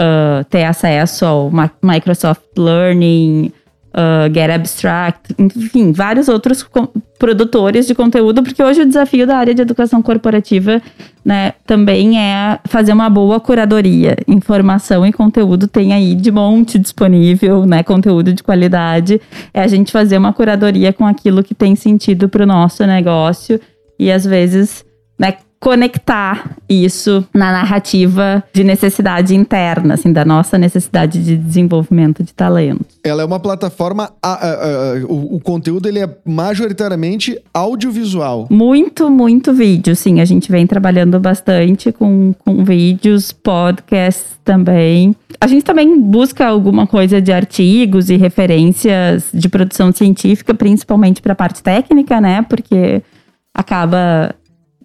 ah, 0.02 0.42
ter 0.48 0.64
acesso 0.64 1.26
ao 1.26 1.52
Microsoft 1.82 2.56
Learning, 2.56 3.52
ah, 3.92 4.30
Get 4.32 4.50
Abstract, 4.50 5.34
enfim, 5.38 5.92
vários 5.92 6.26
outros 6.26 6.64
produtores 7.18 7.86
de 7.86 7.94
conteúdo, 7.94 8.42
porque 8.42 8.62
hoje 8.62 8.80
o 8.80 8.86
desafio 8.86 9.26
da 9.26 9.36
área 9.36 9.54
de 9.54 9.60
educação 9.60 10.00
corporativa 10.00 10.80
né, 11.22 11.52
também 11.66 12.18
é 12.18 12.58
fazer 12.64 12.94
uma 12.94 13.10
boa 13.10 13.38
curadoria. 13.38 14.16
Informação 14.26 15.04
e 15.04 15.12
conteúdo 15.12 15.68
tem 15.68 15.92
aí 15.92 16.14
de 16.14 16.30
monte 16.30 16.78
disponível, 16.78 17.66
né? 17.66 17.82
Conteúdo 17.82 18.32
de 18.32 18.42
qualidade. 18.42 19.20
É 19.52 19.60
a 19.60 19.66
gente 19.66 19.92
fazer 19.92 20.16
uma 20.16 20.32
curadoria 20.32 20.94
com 20.94 21.06
aquilo 21.06 21.44
que 21.44 21.54
tem 21.54 21.76
sentido 21.76 22.26
para 22.26 22.44
o 22.44 22.46
nosso 22.46 22.86
negócio 22.86 23.60
e 23.98 24.10
às 24.10 24.24
vezes, 24.24 24.82
né? 25.18 25.34
Conectar 25.62 26.56
isso 26.66 27.22
na 27.34 27.52
narrativa 27.52 28.42
de 28.50 28.64
necessidade 28.64 29.34
interna, 29.34 29.92
assim, 29.92 30.10
da 30.10 30.24
nossa 30.24 30.56
necessidade 30.56 31.22
de 31.22 31.36
desenvolvimento 31.36 32.24
de 32.24 32.32
talento. 32.32 32.86
Ela 33.04 33.20
é 33.20 33.24
uma 33.26 33.38
plataforma, 33.38 34.10
a- 34.22 34.32
a- 34.32 34.54
a- 34.54 35.04
o, 35.06 35.36
o 35.36 35.40
conteúdo 35.40 35.86
ele 35.86 35.98
é 35.98 36.08
majoritariamente 36.24 37.38
audiovisual. 37.52 38.46
Muito, 38.50 39.10
muito 39.10 39.52
vídeo, 39.52 39.94
sim. 39.94 40.18
A 40.22 40.24
gente 40.24 40.50
vem 40.50 40.66
trabalhando 40.66 41.20
bastante 41.20 41.92
com, 41.92 42.32
com 42.42 42.64
vídeos, 42.64 43.30
podcasts 43.30 44.38
também. 44.42 45.14
A 45.38 45.46
gente 45.46 45.62
também 45.62 46.00
busca 46.00 46.46
alguma 46.46 46.86
coisa 46.86 47.20
de 47.20 47.32
artigos 47.32 48.08
e 48.08 48.16
referências 48.16 49.28
de 49.32 49.46
produção 49.46 49.92
científica, 49.92 50.54
principalmente 50.54 51.20
para 51.20 51.34
a 51.34 51.36
parte 51.36 51.62
técnica, 51.62 52.18
né? 52.18 52.40
Porque 52.48 53.02
acaba. 53.54 54.34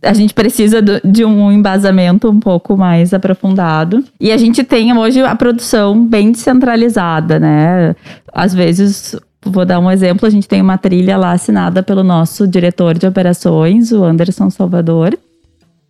A 0.05 0.13
gente 0.13 0.33
precisa 0.33 0.81
de 0.81 1.25
um 1.25 1.51
embasamento 1.51 2.29
um 2.29 2.39
pouco 2.39 2.77
mais 2.77 3.13
aprofundado. 3.13 4.03
E 4.19 4.31
a 4.31 4.37
gente 4.37 4.63
tem 4.63 4.95
hoje 4.95 5.21
a 5.21 5.35
produção 5.35 6.05
bem 6.05 6.31
descentralizada, 6.31 7.39
né? 7.39 7.95
Às 8.31 8.53
vezes 8.53 9.15
Vou 9.47 9.63
dar 9.63 9.79
um 9.79 9.91
exemplo, 9.91 10.25
a 10.25 10.29
gente 10.31 10.47
tem 10.47 10.59
uma 10.59 10.75
trilha 10.75 11.15
lá 11.17 11.33
assinada 11.33 11.83
pelo 11.83 12.03
nosso 12.03 12.47
diretor 12.47 12.97
de 12.97 13.05
operações, 13.05 13.91
o 13.91 14.03
Anderson 14.03 14.49
Salvador, 14.49 15.15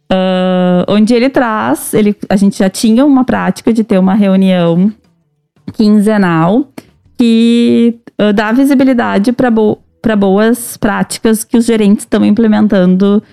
ah, 0.10 0.84
onde 0.90 1.14
ele 1.14 1.30
traz, 1.30 1.94
ele, 1.94 2.16
a 2.28 2.36
gente 2.36 2.58
já 2.58 2.70
tinha 2.70 3.06
uma 3.06 3.24
prática 3.24 3.72
de 3.72 3.84
ter 3.84 3.98
uma 3.98 4.14
reunião 4.14 4.92
quinzenal 5.72 6.68
que 7.18 7.98
ah, 8.18 8.34
dá 8.34 8.52
visibilidade 8.52 9.32
para 9.32 9.50
bo 9.50 9.80
para 10.02 10.16
boas 10.16 10.78
práticas 10.78 11.44
que 11.44 11.58
os 11.58 11.66
gerentes 11.66 12.04
estão 12.04 12.24
implementando 12.24 13.24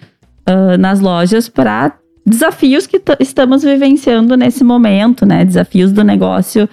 ah, 0.46 0.76
nas 0.78 1.00
lojas 1.00 1.48
para 1.48 1.94
desafios 2.24 2.86
que 2.86 3.00
estamos 3.18 3.62
vivenciando 3.62 4.36
nesse 4.36 4.62
momento, 4.62 5.26
né? 5.26 5.44
Desafios 5.44 5.92
do 5.92 6.04
negócio 6.04 6.68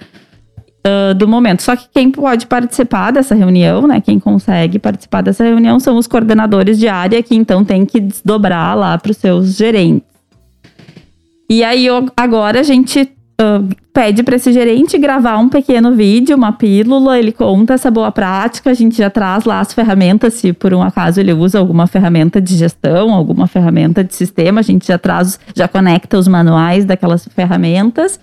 ah, 0.84 1.12
do 1.12 1.28
momento. 1.28 1.62
Só 1.62 1.76
que 1.76 1.86
quem 1.92 2.10
pode 2.10 2.46
participar 2.46 3.10
dessa 3.10 3.34
reunião, 3.34 3.86
né? 3.86 4.00
Quem 4.00 4.18
consegue 4.18 4.78
participar 4.78 5.22
dessa 5.22 5.44
reunião 5.44 5.78
são 5.78 5.96
os 5.96 6.06
coordenadores 6.06 6.78
de 6.78 6.88
área, 6.88 7.22
que 7.22 7.34
então 7.34 7.64
tem 7.64 7.84
que 7.84 8.00
desdobrar 8.00 8.76
lá 8.76 8.96
para 8.96 9.10
os 9.10 9.16
seus 9.16 9.56
gerentes. 9.56 10.08
E 11.48 11.64
aí 11.64 11.88
agora 12.16 12.60
a 12.60 12.62
gente 12.62 13.10
pede 13.92 14.22
para 14.22 14.36
esse 14.36 14.52
gerente 14.52 14.96
gravar 14.98 15.38
um 15.38 15.48
pequeno 15.48 15.92
vídeo, 15.94 16.36
uma 16.36 16.52
pílula, 16.52 17.18
ele 17.18 17.32
conta 17.32 17.74
essa 17.74 17.90
boa 17.90 18.10
prática, 18.12 18.70
a 18.70 18.74
gente 18.74 18.96
já 18.96 19.10
traz 19.10 19.44
lá 19.44 19.60
as 19.60 19.72
ferramentas, 19.72 20.34
se 20.34 20.52
por 20.52 20.72
um 20.74 20.82
acaso 20.82 21.20
ele 21.20 21.32
usa 21.32 21.58
alguma 21.58 21.86
ferramenta 21.86 22.40
de 22.40 22.56
gestão, 22.56 23.12
alguma 23.12 23.46
ferramenta 23.46 24.04
de 24.04 24.14
sistema, 24.14 24.60
a 24.60 24.62
gente 24.62 24.86
já 24.86 24.98
traz, 24.98 25.38
já 25.54 25.66
conecta 25.66 26.18
os 26.18 26.28
manuais 26.28 26.84
daquelas 26.84 27.26
ferramentas 27.34 28.20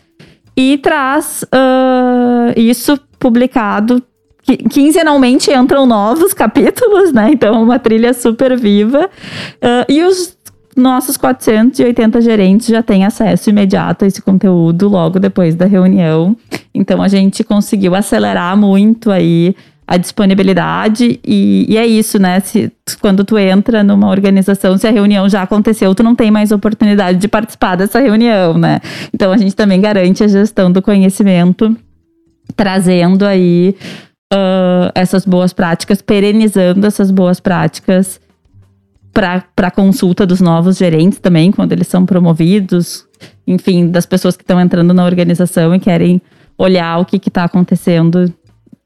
e 0.56 0.77
traz 0.77 1.45
ah, 1.51 2.53
isso 2.56 2.97
publicado. 3.19 4.01
qui- 4.43 4.58
Quinzenalmente 4.58 5.51
entram 5.51 5.86
novos 5.86 6.34
capítulos, 6.34 7.12
né? 7.12 7.30
Então, 7.34 7.53
é 7.56 7.58
uma 7.60 7.77
trilha 7.80 8.13
super 8.13 8.58
viva. 8.58 9.10
Ah, 9.62 9.86
e 9.89 10.01
os 10.03 10.37
nossos 10.77 11.17
480 11.17 12.21
gerentes 12.21 12.67
já 12.67 12.83
têm 12.83 13.03
acesso 13.03 13.49
imediato 13.49 14.05
a 14.05 14.07
esse 14.07 14.21
conteúdo 14.21 14.87
logo 14.87 15.19
depois 15.19 15.55
da 15.55 15.65
reunião. 15.65 16.37
Então, 16.73 17.01
a 17.01 17.07
gente 17.07 17.43
conseguiu 17.43 17.95
acelerar 17.95 18.55
muito 18.55 19.09
aí 19.09 19.55
a 19.87 19.95
disponibilidade 19.95 21.19
e, 21.25 21.65
e, 21.69 21.77
é 21.77 21.87
isso, 21.87 22.19
né? 22.19 22.41
Se, 22.41 22.71
quando 22.99 23.23
tu 23.23 23.37
entra 23.37 23.83
numa 23.83 24.09
organização, 24.09 24.77
se 24.77 24.85
a 24.85 24.91
reunião 24.91 25.29
já 25.29 25.41
aconteceu, 25.41 25.95
tu 25.95 26.03
não 26.03 26.13
tem 26.13 26.29
mais 26.29 26.51
oportunidade 26.51 27.17
de 27.17 27.27
participar 27.27 27.75
dessa 27.75 27.99
reunião, 27.99 28.57
né? 28.57 28.81
Então 29.13 29.31
a 29.31 29.37
gente 29.37 29.55
também 29.55 29.79
garante 29.79 30.25
a 30.25 30.27
gestão 30.27 30.69
do 30.69 30.81
conhecimento, 30.81 31.73
trazendo 32.53 33.25
aí 33.25 33.77
uh, 34.33 34.91
essas 34.93 35.25
boas 35.25 35.53
práticas, 35.53 36.01
perenizando 36.01 36.85
essas 36.85 37.09
boas 37.09 37.39
práticas 37.39 38.19
para 39.17 39.71
consulta 39.71 40.27
dos 40.27 40.39
novos 40.39 40.77
gerentes 40.77 41.17
também, 41.17 41.51
quando 41.51 41.71
eles 41.71 41.88
são 41.88 42.06
promovidos, 42.06 43.03
enfim, 43.47 43.89
das 43.89 44.06
pessoas 44.06 44.38
que 44.38 44.43
estão 44.43 44.62
entrando 44.62 44.93
na 44.93 45.03
organização 45.03 45.73
e 45.73 45.80
querem 45.80 46.21
olhar 46.56 46.99
o 46.99 47.06
que 47.06 47.17
está 47.17 47.45
acontecendo 47.45 48.32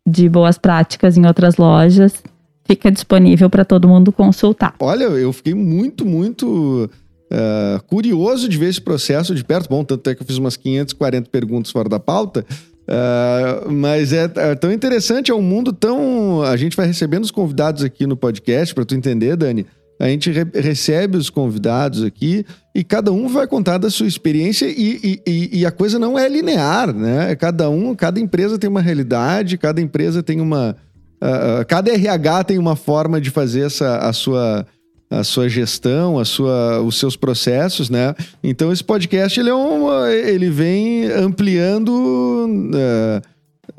de 0.08 0.30
boas 0.30 0.58
práticas 0.58 1.17
em 1.17 1.26
outras 1.26 1.58
lojas, 1.58 2.24
fica 2.63 2.89
disponível 2.89 3.50
para 3.50 3.65
todo 3.65 3.89
mundo 3.89 4.13
consultar. 4.13 4.74
Olha, 4.80 5.04
eu 5.04 5.34
fiquei 5.34 5.54
muito, 5.54 6.06
muito 6.06 6.89
uh, 7.30 7.84
curioso 7.88 8.48
de 8.48 8.58
ver 8.58 8.70
esse 8.70 8.80
processo 8.80 9.36
de 9.36 9.44
perto. 9.44 9.67
Bom, 9.67 9.84
tanto 9.84 10.10
é 10.10 10.15
que 10.15 10.22
eu 10.22 10.26
fiz 10.26 10.38
umas 10.38 10.56
540 10.56 11.30
perguntas 11.30 11.74
fora 11.74 11.89
da 11.89 12.00
pauta. 12.00 12.46
Uh, 12.88 13.70
mas 13.70 14.13
é, 14.13 14.32
é, 14.34 14.56
tão 14.56 14.72
interessante, 14.72 15.30
é 15.30 15.36
um 15.36 15.41
mundo 15.41 15.74
tão. 15.74 16.41
A 16.41 16.56
gente 16.56 16.78
vai 16.78 16.88
recebendo 16.88 17.26
os 17.26 17.32
convidados 17.32 17.84
aqui 17.84 18.08
no 18.08 18.15
podcast, 18.15 18.74
para 18.74 18.86
tu 18.86 18.96
entender, 18.96 19.36
Dani. 19.36 19.65
A 20.02 20.08
gente 20.08 20.32
re 20.32 20.44
recebe 20.56 21.16
os 21.16 21.30
convidados 21.30 22.04
aqui 22.04 22.44
e 22.74 22.84
cada 22.84 23.12
um 23.12 23.28
vai 23.28 23.46
contar 23.46 23.78
da 23.78 23.88
sua 23.88 24.08
experiência 24.08 24.66
e, 24.66 25.22
e, 25.28 25.60
e, 25.60 25.64
a 25.64 25.70
coisa 25.70 26.00
não 26.00 26.18
é 26.18 26.28
linear, 26.28 26.92
né? 26.92 27.36
Cada 27.36 27.70
um, 27.70 27.94
cada 27.94 28.20
empresa 28.20 28.58
tem 28.58 28.68
uma 28.68 28.82
realidade, 28.82 29.60
cada 29.60 29.80
empresa 29.80 30.24
tem 30.24 30.42
uma. 30.42 30.76
Uh, 31.22 31.64
cada 31.68 31.92
RH 31.92 32.46
tem 32.46 32.58
uma 32.58 32.76
forma 32.76 33.22
de 33.22 33.30
fazer 33.30 33.62
essa, 33.62 33.98
a 33.98 34.12
sua 34.12 34.66
a 35.12 35.24
sua 35.24 35.48
gestão, 35.48 36.18
a 36.18 36.26
sua, 36.26 36.82
os 36.82 36.98
seus 36.98 37.16
processos, 37.16 37.90
né? 37.90 38.16
Então 38.42 38.72
esse 38.72 38.84
podcast 38.84 39.40
ele 39.40 39.50
é 39.50 39.54
um, 39.54 40.08
ele 40.08 40.50
vem 40.50 41.12
ampliando 41.12 41.90
uh, 41.90 43.22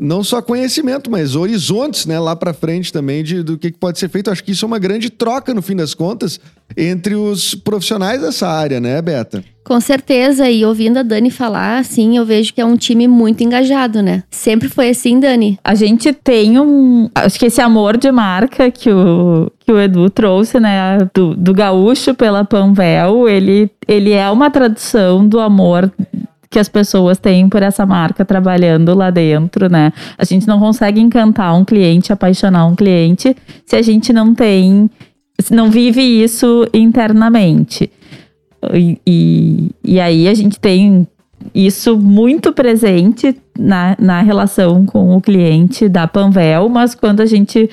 não 0.00 0.22
só 0.22 0.40
conhecimento, 0.42 1.10
mas 1.10 1.36
horizontes, 1.36 2.06
né, 2.06 2.18
lá 2.18 2.34
para 2.34 2.52
frente 2.52 2.92
também 2.92 3.22
de, 3.22 3.42
do 3.42 3.58
que, 3.58 3.70
que 3.70 3.78
pode 3.78 3.98
ser 3.98 4.08
feito. 4.08 4.30
Acho 4.30 4.42
que 4.42 4.52
isso 4.52 4.64
é 4.64 4.68
uma 4.68 4.78
grande 4.78 5.10
troca, 5.10 5.54
no 5.54 5.62
fim 5.62 5.76
das 5.76 5.94
contas, 5.94 6.40
entre 6.76 7.14
os 7.14 7.54
profissionais 7.54 8.20
dessa 8.20 8.48
área, 8.48 8.80
né, 8.80 9.00
Beta? 9.00 9.44
Com 9.64 9.80
certeza, 9.80 10.50
e 10.50 10.64
ouvindo 10.64 10.98
a 10.98 11.02
Dani 11.02 11.30
falar, 11.30 11.78
assim, 11.78 12.16
eu 12.16 12.26
vejo 12.26 12.52
que 12.52 12.60
é 12.60 12.64
um 12.64 12.76
time 12.76 13.06
muito 13.06 13.44
engajado, 13.44 14.02
né? 14.02 14.24
Sempre 14.28 14.68
foi 14.68 14.90
assim, 14.90 15.20
Dani. 15.20 15.56
A 15.62 15.74
gente 15.76 16.12
tem 16.12 16.58
um. 16.58 17.08
Acho 17.14 17.38
que 17.38 17.46
esse 17.46 17.60
amor 17.60 17.96
de 17.96 18.10
marca 18.10 18.72
que 18.72 18.90
o, 18.90 19.50
que 19.60 19.70
o 19.70 19.80
Edu 19.80 20.10
trouxe, 20.10 20.58
né? 20.58 20.98
Do, 21.14 21.36
do 21.36 21.54
gaúcho 21.54 22.12
pela 22.12 22.44
Panvel, 22.44 23.28
ele, 23.28 23.70
ele 23.86 24.10
é 24.10 24.28
uma 24.30 24.50
tradução 24.50 25.26
do 25.26 25.38
amor 25.38 25.92
que 26.52 26.58
as 26.58 26.68
pessoas 26.68 27.18
têm 27.18 27.48
por 27.48 27.62
essa 27.62 27.86
marca 27.86 28.26
trabalhando 28.26 28.94
lá 28.94 29.10
dentro, 29.10 29.70
né? 29.70 29.90
A 30.18 30.24
gente 30.24 30.46
não 30.46 30.60
consegue 30.60 31.00
encantar 31.00 31.56
um 31.56 31.64
cliente, 31.64 32.12
apaixonar 32.12 32.66
um 32.66 32.76
cliente, 32.76 33.34
se 33.64 33.74
a 33.74 33.80
gente 33.80 34.12
não 34.12 34.34
tem, 34.34 34.90
não 35.50 35.70
vive 35.70 36.02
isso 36.02 36.68
internamente. 36.74 37.90
E, 38.74 39.00
e, 39.06 39.70
e 39.82 39.98
aí 39.98 40.28
a 40.28 40.34
gente 40.34 40.60
tem 40.60 41.08
isso 41.54 41.96
muito 41.96 42.52
presente 42.52 43.34
na, 43.58 43.96
na 43.98 44.20
relação 44.20 44.84
com 44.84 45.16
o 45.16 45.22
cliente 45.22 45.88
da 45.88 46.06
Panvel, 46.06 46.68
mas 46.68 46.94
quando 46.94 47.20
a 47.20 47.26
gente 47.26 47.64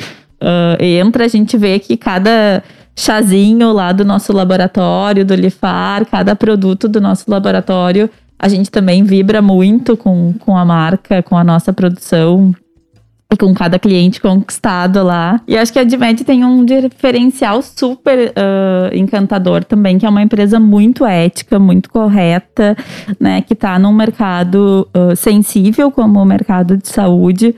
uh, 0.42 0.82
entra, 0.82 1.26
a 1.26 1.28
gente 1.28 1.58
vê 1.58 1.80
que 1.80 1.98
cada 1.98 2.64
chazinho 2.96 3.74
lá 3.74 3.92
do 3.92 4.06
nosso 4.06 4.32
laboratório, 4.32 5.26
do 5.26 5.36
Lifar, 5.36 6.06
cada 6.06 6.34
produto 6.34 6.88
do 6.88 7.02
nosso 7.02 7.30
laboratório 7.30 8.10
a 8.40 8.48
gente 8.48 8.72
também 8.72 9.04
vibra 9.04 9.42
muito 9.42 9.98
com, 9.98 10.34
com 10.40 10.58
a 10.58 10.64
marca, 10.64 11.22
com 11.22 11.38
a 11.38 11.44
nossa 11.44 11.74
produção 11.74 12.56
e 13.32 13.38
com 13.38 13.54
cada 13.54 13.78
cliente 13.78 14.20
conquistado 14.20 15.04
lá. 15.04 15.40
E 15.48 15.56
acho 15.56 15.72
que 15.72 15.78
a 15.78 15.84
Dimed 15.84 16.24
tem 16.24 16.44
um 16.44 16.66
diferencial 16.66 17.62
super 17.62 18.30
uh, 18.30 18.96
encantador 18.96 19.64
também, 19.64 20.00
que 20.00 20.06
é 20.06 20.10
uma 20.10 20.24
empresa 20.24 20.60
muito 20.60 21.06
ética, 21.06 21.60
muito 21.60 21.90
correta, 21.90 22.76
né? 23.20 23.42
Que 23.42 23.54
está 23.54 23.78
num 23.78 23.94
mercado 23.94 24.88
uh, 24.96 25.16
sensível 25.16 25.92
como 25.92 26.20
o 26.20 26.26
mercado 26.26 26.76
de 26.76 26.88
saúde, 26.88 27.54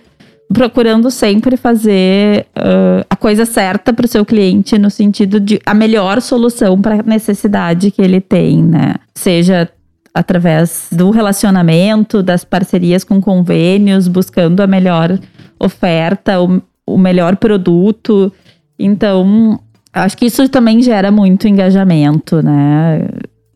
procurando 0.52 1.10
sempre 1.10 1.56
fazer 1.56 2.48
uh, 2.58 3.06
a 3.10 3.15
coisa 3.15 3.46
certa 3.46 3.94
para 3.94 4.06
o 4.06 4.10
seu 4.10 4.26
cliente 4.26 4.78
no 4.78 4.89
sentido 4.89 5.39
de 5.39 5.62
a 5.65 5.74
melhor 5.74 6.20
solução 6.22 6.82
para 6.82 6.96
a 6.96 7.04
necessidade 7.04 7.91
que 7.91 8.02
ele 8.02 8.20
tem, 8.20 8.62
né? 8.62 8.96
Seja 9.15 9.70
através 10.13 10.88
do 10.91 11.10
relacionamento, 11.10 12.21
das 12.21 12.43
parcerias 12.43 13.04
com 13.04 13.21
convênios, 13.21 14.08
buscando 14.08 14.62
a 14.62 14.67
melhor 14.67 15.17
oferta, 15.60 16.41
o, 16.41 16.62
o 16.86 16.97
melhor 16.97 17.38
produto. 17.38 18.32
Então, 18.78 19.60
acho 19.93 20.17
que 20.17 20.26
isso 20.26 20.47
também 20.50 20.82
gera 20.82 21.12
muito 21.12 21.47
engajamento, 21.47 22.41
né? 22.41 23.08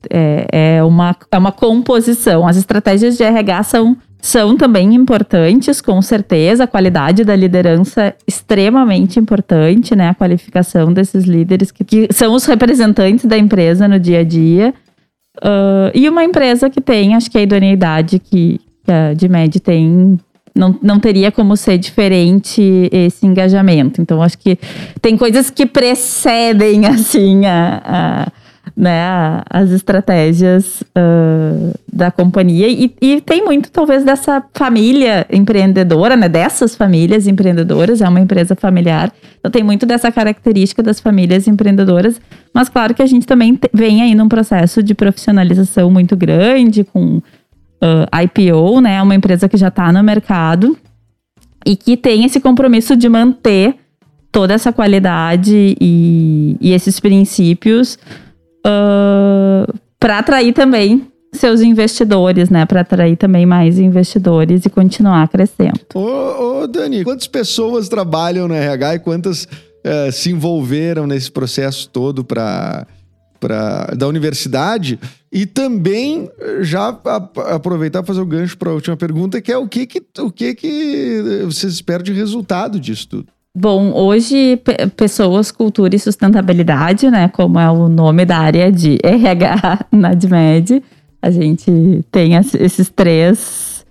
É, 0.09 0.75
é, 0.77 0.83
uma, 0.83 1.15
é 1.31 1.37
uma 1.37 1.51
composição. 1.51 2.47
As 2.47 2.57
estratégias 2.57 3.17
de 3.17 3.23
RH 3.23 3.63
são, 3.63 3.97
são 4.21 4.55
também 4.55 4.93
importantes, 4.93 5.81
com 5.81 5.99
certeza. 6.01 6.65
A 6.65 6.67
qualidade 6.67 7.23
da 7.23 7.35
liderança 7.35 8.03
é 8.03 8.15
extremamente 8.27 9.19
importante, 9.19 9.95
né? 9.95 10.09
A 10.09 10.13
qualificação 10.13 10.93
desses 10.93 11.25
líderes 11.25 11.71
que, 11.71 11.83
que 11.83 12.07
são 12.11 12.33
os 12.33 12.45
representantes 12.45 13.25
da 13.25 13.37
empresa 13.37 13.87
no 13.87 13.99
dia 13.99 14.19
a 14.19 14.23
dia. 14.23 14.73
Uh, 15.37 15.91
e 15.93 16.07
uma 16.09 16.23
empresa 16.23 16.69
que 16.69 16.81
tem, 16.81 17.15
acho 17.15 17.29
que 17.29 17.37
a 17.37 17.41
idoneidade 17.41 18.19
que, 18.19 18.59
que 18.83 18.91
a 18.91 19.13
DMED 19.13 19.59
tem, 19.59 20.19
não, 20.55 20.77
não 20.81 20.99
teria 20.99 21.31
como 21.31 21.57
ser 21.57 21.77
diferente 21.77 22.89
esse 22.91 23.25
engajamento. 23.25 24.01
Então, 24.01 24.21
acho 24.21 24.37
que 24.37 24.57
tem 25.01 25.17
coisas 25.17 25.49
que 25.49 25.65
precedem, 25.65 26.85
assim, 26.87 27.45
a, 27.45 27.81
a 27.85 28.27
né, 28.75 29.41
as 29.49 29.71
estratégias 29.71 30.81
uh, 30.81 31.73
da 31.91 32.11
companhia. 32.11 32.67
E, 32.67 32.93
e, 33.01 33.21
tem 33.21 33.43
muito, 33.45 33.71
talvez, 33.71 34.03
dessa 34.03 34.43
família 34.53 35.25
empreendedora, 35.31 36.17
né, 36.17 36.27
dessas 36.27 36.75
famílias 36.75 37.25
empreendedoras. 37.25 38.01
É 38.01 38.09
uma 38.09 38.19
empresa 38.19 38.53
familiar. 38.53 39.13
Então, 39.39 39.49
tem 39.49 39.63
muito 39.63 39.85
dessa 39.85 40.11
característica 40.11 40.83
das 40.83 40.99
famílias 40.99 41.47
empreendedoras. 41.47 42.19
Mas, 42.53 42.67
claro 42.67 42.93
que 42.93 43.01
a 43.01 43.05
gente 43.05 43.25
também 43.25 43.57
vem 43.73 44.01
aí 44.01 44.13
num 44.13 44.27
processo 44.27 44.83
de 44.83 44.93
profissionalização 44.93 45.89
muito 45.89 46.17
grande, 46.17 46.83
com 46.83 47.17
uh, 47.17 48.23
IPO, 48.23 48.81
né, 48.81 49.01
uma 49.01 49.15
empresa 49.15 49.47
que 49.47 49.55
já 49.55 49.69
está 49.69 49.91
no 49.93 50.03
mercado 50.03 50.77
e 51.65 51.77
que 51.77 51.95
tem 51.95 52.25
esse 52.25 52.41
compromisso 52.41 52.95
de 52.95 53.07
manter 53.07 53.75
toda 54.31 54.53
essa 54.53 54.73
qualidade 54.73 55.77
e, 55.79 56.57
e 56.59 56.73
esses 56.73 56.99
princípios 56.99 57.97
uh, 58.65 59.73
para 59.99 60.19
atrair 60.19 60.53
também 60.53 61.07
seus 61.33 61.61
investidores, 61.61 62.49
né? 62.49 62.65
Para 62.65 62.81
atrair 62.81 63.17
também 63.17 63.45
mais 63.45 63.77
investidores 63.77 64.65
e 64.65 64.69
continuar 64.69 65.27
crescendo. 65.27 65.79
Ô, 65.93 66.61
ô 66.61 66.67
Dani, 66.67 67.03
quantas 67.03 67.27
pessoas 67.27 67.87
trabalham 67.89 68.47
no 68.47 68.53
RH 68.53 68.95
e 68.95 68.99
quantas 68.99 69.43
uh, 69.43 70.11
se 70.11 70.31
envolveram 70.31 71.05
nesse 71.05 71.31
processo 71.31 71.89
todo 71.89 72.23
para 72.23 72.87
da 73.95 74.07
universidade 74.07 74.99
e 75.31 75.45
também 75.45 76.31
já 76.61 76.87
aproveitar 76.87 78.01
para 78.01 78.07
fazer 78.07 78.21
o 78.21 78.25
gancho 78.25 78.57
para 78.57 78.71
a 78.71 78.73
última 78.73 78.97
pergunta 78.97 79.39
que 79.39 79.51
é 79.51 79.57
o 79.57 79.67
que 79.67 79.85
que 79.85 80.01
o 80.17 80.31
que 80.31 80.55
que 80.55 81.21
vocês 81.43 81.73
esperam 81.73 82.03
de 82.03 82.11
resultado 82.11 82.79
disso 82.79 83.07
tudo 83.07 83.34
Bom, 83.57 83.93
hoje 83.93 84.61
pessoas, 84.97 85.49
cultura 85.49 85.95
e 85.95 85.99
sustentabilidade, 85.99 87.09
né, 87.09 87.29
como 87.29 87.57
é 87.57 87.71
o 87.71 87.87
nome 87.87 88.25
da 88.25 88.37
área 88.37 88.69
de 88.69 88.97
RH 89.01 89.85
na 89.93 90.09
ADMED, 90.09 90.83
a 91.21 91.31
gente 91.31 92.03
tem 92.11 92.33
esses 92.35 92.89
três, 92.89 93.85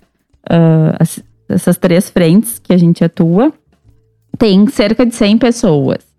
uh, 0.50 1.03
essas 1.48 1.79
três 1.79 2.11
frentes 2.11 2.59
que 2.59 2.74
a 2.74 2.77
gente 2.77 3.03
atua. 3.03 3.52
Tem 4.38 4.67
cerca 4.67 5.06
de 5.06 5.15
100 5.15 5.38
pessoas. 5.38 6.13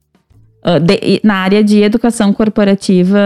Uh, 0.65 0.79
de, 0.79 1.21
na 1.23 1.35
área 1.35 1.63
de 1.63 1.83
educação 1.83 2.33
corporativa, 2.33 3.19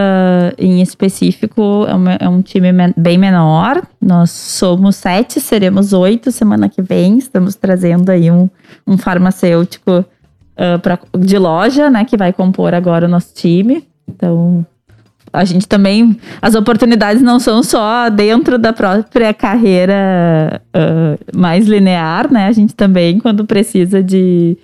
em 0.57 0.81
específico, 0.81 1.85
é, 1.87 1.95
uma, 1.95 2.13
é 2.15 2.27
um 2.27 2.41
time 2.41 2.69
men 2.73 2.93
bem 2.97 3.17
menor. 3.17 3.81
Nós 4.01 4.29
somos 4.29 4.97
sete, 4.97 5.39
seremos 5.39 5.93
oito 5.93 6.33
semana 6.33 6.67
que 6.67 6.81
vem. 6.81 7.17
Estamos 7.17 7.55
trazendo 7.55 8.09
aí 8.09 8.29
um, 8.29 8.49
um 8.85 8.97
farmacêutico 8.97 9.99
uh, 9.99 10.79
pra, 10.81 10.99
de 11.17 11.37
loja, 11.37 11.89
né, 11.89 12.03
que 12.03 12.17
vai 12.17 12.33
compor 12.33 12.73
agora 12.73 13.05
o 13.05 13.09
nosso 13.09 13.33
time. 13.33 13.87
Então, 14.05 14.65
a 15.31 15.45
gente 15.45 15.67
também. 15.67 16.19
As 16.41 16.55
oportunidades 16.55 17.21
não 17.21 17.39
são 17.39 17.63
só 17.63 18.09
dentro 18.09 18.57
da 18.57 18.73
própria 18.73 19.33
carreira 19.33 20.61
uh, 20.75 21.37
mais 21.37 21.67
linear, 21.67 22.31
né? 22.31 22.47
A 22.47 22.51
gente 22.51 22.75
também, 22.75 23.19
quando 23.19 23.45
precisa 23.45 24.03
de 24.03 24.57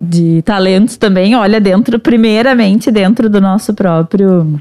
de 0.00 0.42
talentos 0.42 0.96
também 0.96 1.34
olha 1.34 1.60
dentro, 1.60 1.98
primeiramente 1.98 2.90
dentro 2.90 3.28
do 3.30 3.40
nosso 3.40 3.74
próprio. 3.74 4.60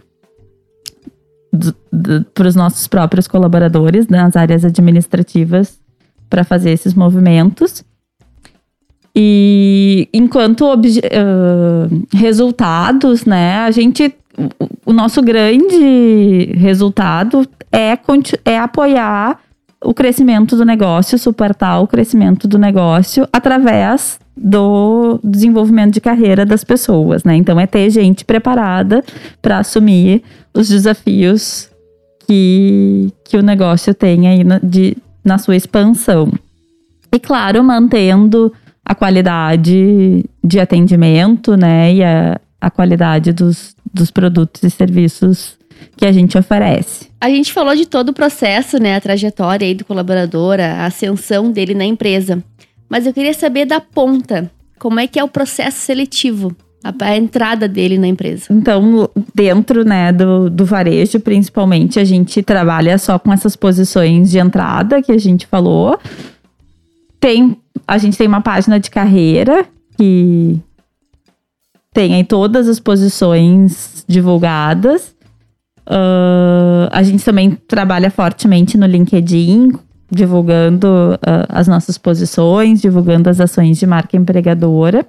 para 2.34 2.48
os 2.48 2.56
nossos 2.56 2.88
próprios 2.88 3.28
colaboradores 3.28 4.08
nas 4.08 4.36
áreas 4.36 4.66
administrativas 4.66 5.80
para 6.30 6.44
fazer 6.44 6.72
esses 6.72 6.94
movimentos. 6.94 7.84
E 9.16 10.10
enquanto 10.14 10.66
uh, 10.74 12.08
resultados, 12.14 13.26
né, 13.26 13.60
a 13.60 13.72
gente. 13.72 14.14
O 14.86 14.92
nosso 14.92 15.22
grande 15.22 16.52
resultado 16.58 17.48
é, 17.72 17.98
é 18.44 18.60
apoiar 18.60 19.40
o 19.82 19.94
crescimento 19.94 20.58
do 20.58 20.66
negócio, 20.66 21.18
suportar 21.18 21.80
o 21.80 21.88
crescimento 21.88 22.46
do 22.46 22.60
negócio 22.60 23.26
através 23.32 24.20
do 24.38 25.20
desenvolvimento 25.24 25.94
de 25.94 26.02
carreira 26.02 26.46
das 26.46 26.64
pessoas, 26.64 27.24
né? 27.24 27.36
Então 27.36 27.60
é 27.60 27.66
ter 27.66 27.90
gente 27.90 28.26
preparada 28.26 29.04
para 29.42 29.60
assumir 29.60 30.22
os 30.54 30.68
desafios 30.68 31.70
que, 32.28 33.12
que 33.24 33.38
o 33.38 33.42
negócio 33.42 33.94
tem 33.94 34.28
aí 34.28 34.44
na, 34.44 34.60
de, 34.60 34.98
na 35.24 35.38
sua 35.38 35.56
expansão. 35.56 36.32
E 37.14 37.20
claro, 37.20 37.64
mantendo 37.64 38.52
a 38.84 38.94
qualidade 38.94 40.26
de 40.44 40.60
atendimento, 40.60 41.56
né? 41.56 41.94
E 41.94 42.04
a, 42.04 42.40
a 42.60 42.70
qualidade 42.70 43.32
dos, 43.32 43.76
dos 43.94 44.12
produtos 44.12 44.64
e 44.64 44.70
serviços 44.70 45.58
que 45.98 46.06
a 46.06 46.12
gente 46.12 46.38
oferece. 46.38 47.08
A 47.20 47.30
gente 47.30 47.54
falou 47.54 47.76
de 47.76 47.86
todo 47.86 48.10
o 48.10 48.14
processo, 48.14 48.78
né? 48.78 48.96
A 48.96 49.02
trajetória 49.02 49.66
aí 49.66 49.74
do 49.74 49.86
colaborador, 49.86 50.60
a 50.60 50.86
ascensão 50.86 51.52
dele 51.52 51.74
na 51.74 51.86
empresa. 51.86 52.44
Mas 52.90 53.06
eu 53.06 53.14
queria 53.14 53.34
saber 53.34 53.66
da 53.66 53.80
ponta, 53.80 54.52
como 54.80 55.00
é 55.00 55.08
que 55.08 55.20
é 55.20 55.24
o 55.24 55.28
processo 55.28 55.80
seletivo? 55.80 56.56
A, 57.02 57.18
entrada 57.18 57.68
dele 57.68 57.98
na 57.98 58.06
empresa. 58.06 58.46
Então, 58.52 59.10
dentro 59.34 59.84
né, 59.84 60.12
do, 60.12 60.52
do 60.52 60.64
varejo, 60.66 61.20
principalmente, 61.20 62.00
a 62.00 62.04
gente 62.04 62.44
trabalha 62.44 63.00
só 63.00 63.18
com 63.18 63.34
essas 63.34 63.56
posições 63.56 64.30
de 64.30 64.38
entrada 64.38 65.02
que 65.02 65.12
a 65.12 65.18
gente 65.18 65.48
falou. 65.48 66.00
Tem, 67.20 67.58
a 67.88 67.98
gente 67.98 68.16
tem 68.16 68.28
uma 68.28 68.42
página 68.42 68.80
de 68.80 68.92
carreira 68.92 69.66
que 69.98 70.60
tem 71.92 72.14
aí 72.14 72.24
todas 72.24 72.70
as 72.70 72.80
posições 72.80 74.06
divulgadas. 74.08 75.16
Uh, 75.88 76.90
a 76.92 77.02
gente 77.02 77.24
também 77.24 77.52
trabalha 77.52 78.12
fortemente 78.12 78.78
no 78.78 78.86
LinkedIn, 78.86 79.72
divulgando 80.10 80.88
uh, 81.16 81.46
as 81.50 81.68
nossas 81.68 81.98
posições, 81.98 82.82
divulgando 82.82 83.30
as 83.30 83.40
ações 83.40 83.78
de 83.78 83.88
marca 83.88 84.16
empregadora. 84.16 85.06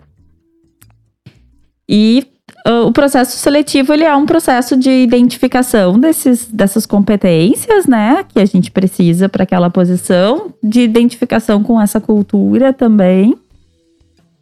E 1.89 2.27
uh, 2.67 2.87
o 2.87 2.93
processo 2.93 3.37
seletivo 3.37 3.93
ele 3.93 4.05
é 4.05 4.15
um 4.15 4.27
processo 4.27 4.77
de 4.77 4.91
identificação 4.91 5.99
desses, 5.99 6.47
dessas 6.47 6.87
competências, 6.87 7.87
né, 7.87 8.25
que 8.29 8.41
a 8.41 8.45
gente 8.45 8.71
precisa 8.71 9.29
para 9.29 9.45
aquela 9.45 9.71
posição, 9.71 10.53
de 10.63 10.81
identificação 10.81 11.63
com 11.63 11.81
essa 11.81 12.01
cultura 12.01 12.73
também. 12.73 13.37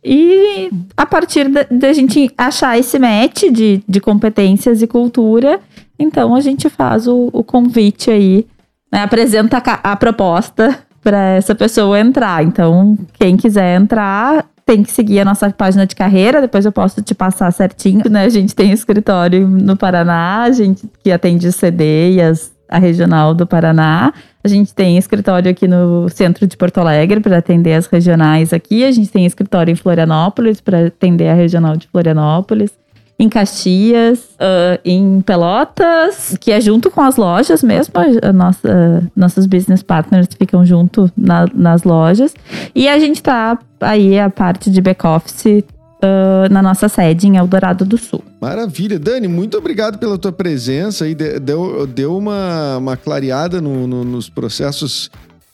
E 0.07 0.71
a 0.95 1.07
partir 1.07 1.49
da 1.71 1.93
gente 1.95 2.31
achar 2.37 2.79
esse 2.79 2.99
match 2.99 3.45
de, 3.51 3.83
de 3.89 4.01
competências 4.01 4.83
e 4.83 4.87
cultura, 4.87 5.61
então 5.99 6.35
a 6.35 6.41
gente 6.41 6.69
faz 6.69 7.09
o, 7.09 7.31
o 7.33 7.43
convite 7.43 8.11
aí, 8.11 8.47
né, 8.95 9.03
apresenta 9.03 9.59
a, 9.59 9.93
a 9.93 9.97
proposta 9.97 10.79
para 11.03 11.33
essa 11.33 11.55
pessoa 11.55 11.99
entrar. 11.99 12.45
Então, 12.45 12.97
quem 13.19 13.37
quiser 13.37 13.77
entrar, 13.77 14.47
tem 14.65 14.83
que 14.83 14.91
seguir 14.91 15.21
a 15.21 15.25
nossa 15.25 15.51
página 15.51 15.85
de 15.85 15.95
carreira, 15.95 16.41
depois 16.41 16.65
eu 16.65 16.73
posso 16.73 17.03
te 17.03 17.15
passar 17.15 17.53
certinho, 17.53 18.09
né? 18.09 18.25
A 18.25 18.29
gente 18.29 18.55
tem 18.55 18.71
escritório 18.71 19.47
no 19.47 19.77
Paraná, 19.77 20.43
a 20.43 20.53
gente 20.53 20.89
que 21.03 21.11
atende 21.11 21.51
CD 21.53 22.13
e 22.13 22.23
as, 22.23 22.53
a 22.69 22.79
regional 22.79 23.35
do 23.35 23.47
Paraná. 23.47 24.15
A 24.43 24.49
gente 24.49 24.73
tem 24.73 24.97
escritório 24.97 25.51
aqui 25.51 25.67
no 25.67 26.09
centro 26.09 26.47
de 26.47 26.57
Porto 26.57 26.79
Alegre 26.79 27.21
para 27.21 27.39
atender 27.39 27.75
as 27.75 27.87
regionais 27.87 28.53
aqui. 28.53 28.85
A 28.85 28.93
gente 28.93 29.11
tem 29.11 29.27
escritório 29.27 29.73
em 29.73 29.77
Florianópolis 29.77 30.61
para 30.61 30.87
atender 30.87 31.29
a 31.29 31.35
regional 31.35 31.77
de 31.77 31.89
Florianópolis 31.89 32.71
em 33.19 33.29
Caxias, 33.29 34.19
uh, 34.35 34.79
em 34.85 35.21
Pelotas, 35.21 36.37
que 36.41 36.51
é 36.51 36.61
junto 36.61 36.91
com 36.91 37.01
as 37.01 37.17
lojas 37.17 37.63
mesmo. 37.63 37.95
A 38.23 38.33
nossa, 38.33 38.69
uh, 38.69 39.11
nossos 39.15 39.47
business 39.47 39.83
partners 39.83 40.27
ficam 40.37 40.65
junto 40.67 41.11
na, 41.17 41.47
nas 41.55 41.85
lojas. 41.85 42.35
E 42.75 42.89
a 42.89 42.99
gente 42.99 43.23
tá 43.23 43.59
aí 43.81 44.19
a 44.19 44.29
parte 44.29 44.69
de 44.69 44.81
back-office 44.81 45.65
uh, 46.05 46.53
na 46.53 46.61
nossa 46.61 46.89
sede 46.89 47.29
em 47.29 47.37
Eldorado 47.37 47.85
do 47.85 47.97
Sul. 47.97 48.23
Maravilha. 48.41 48.99
Dani, 48.99 49.29
muito 49.29 49.57
obrigado 49.57 49.99
pela 49.99 50.19
tua 50.19 50.33
presença 50.33 51.07
e 51.07 51.15
deu, 51.15 51.87
deu 51.87 52.17
uma, 52.17 52.79
uma 52.79 52.97
clareada 52.97 53.61
no, 53.61 53.87
no, 53.87 54.05
nos 54.05 54.29
processos 54.29 55.09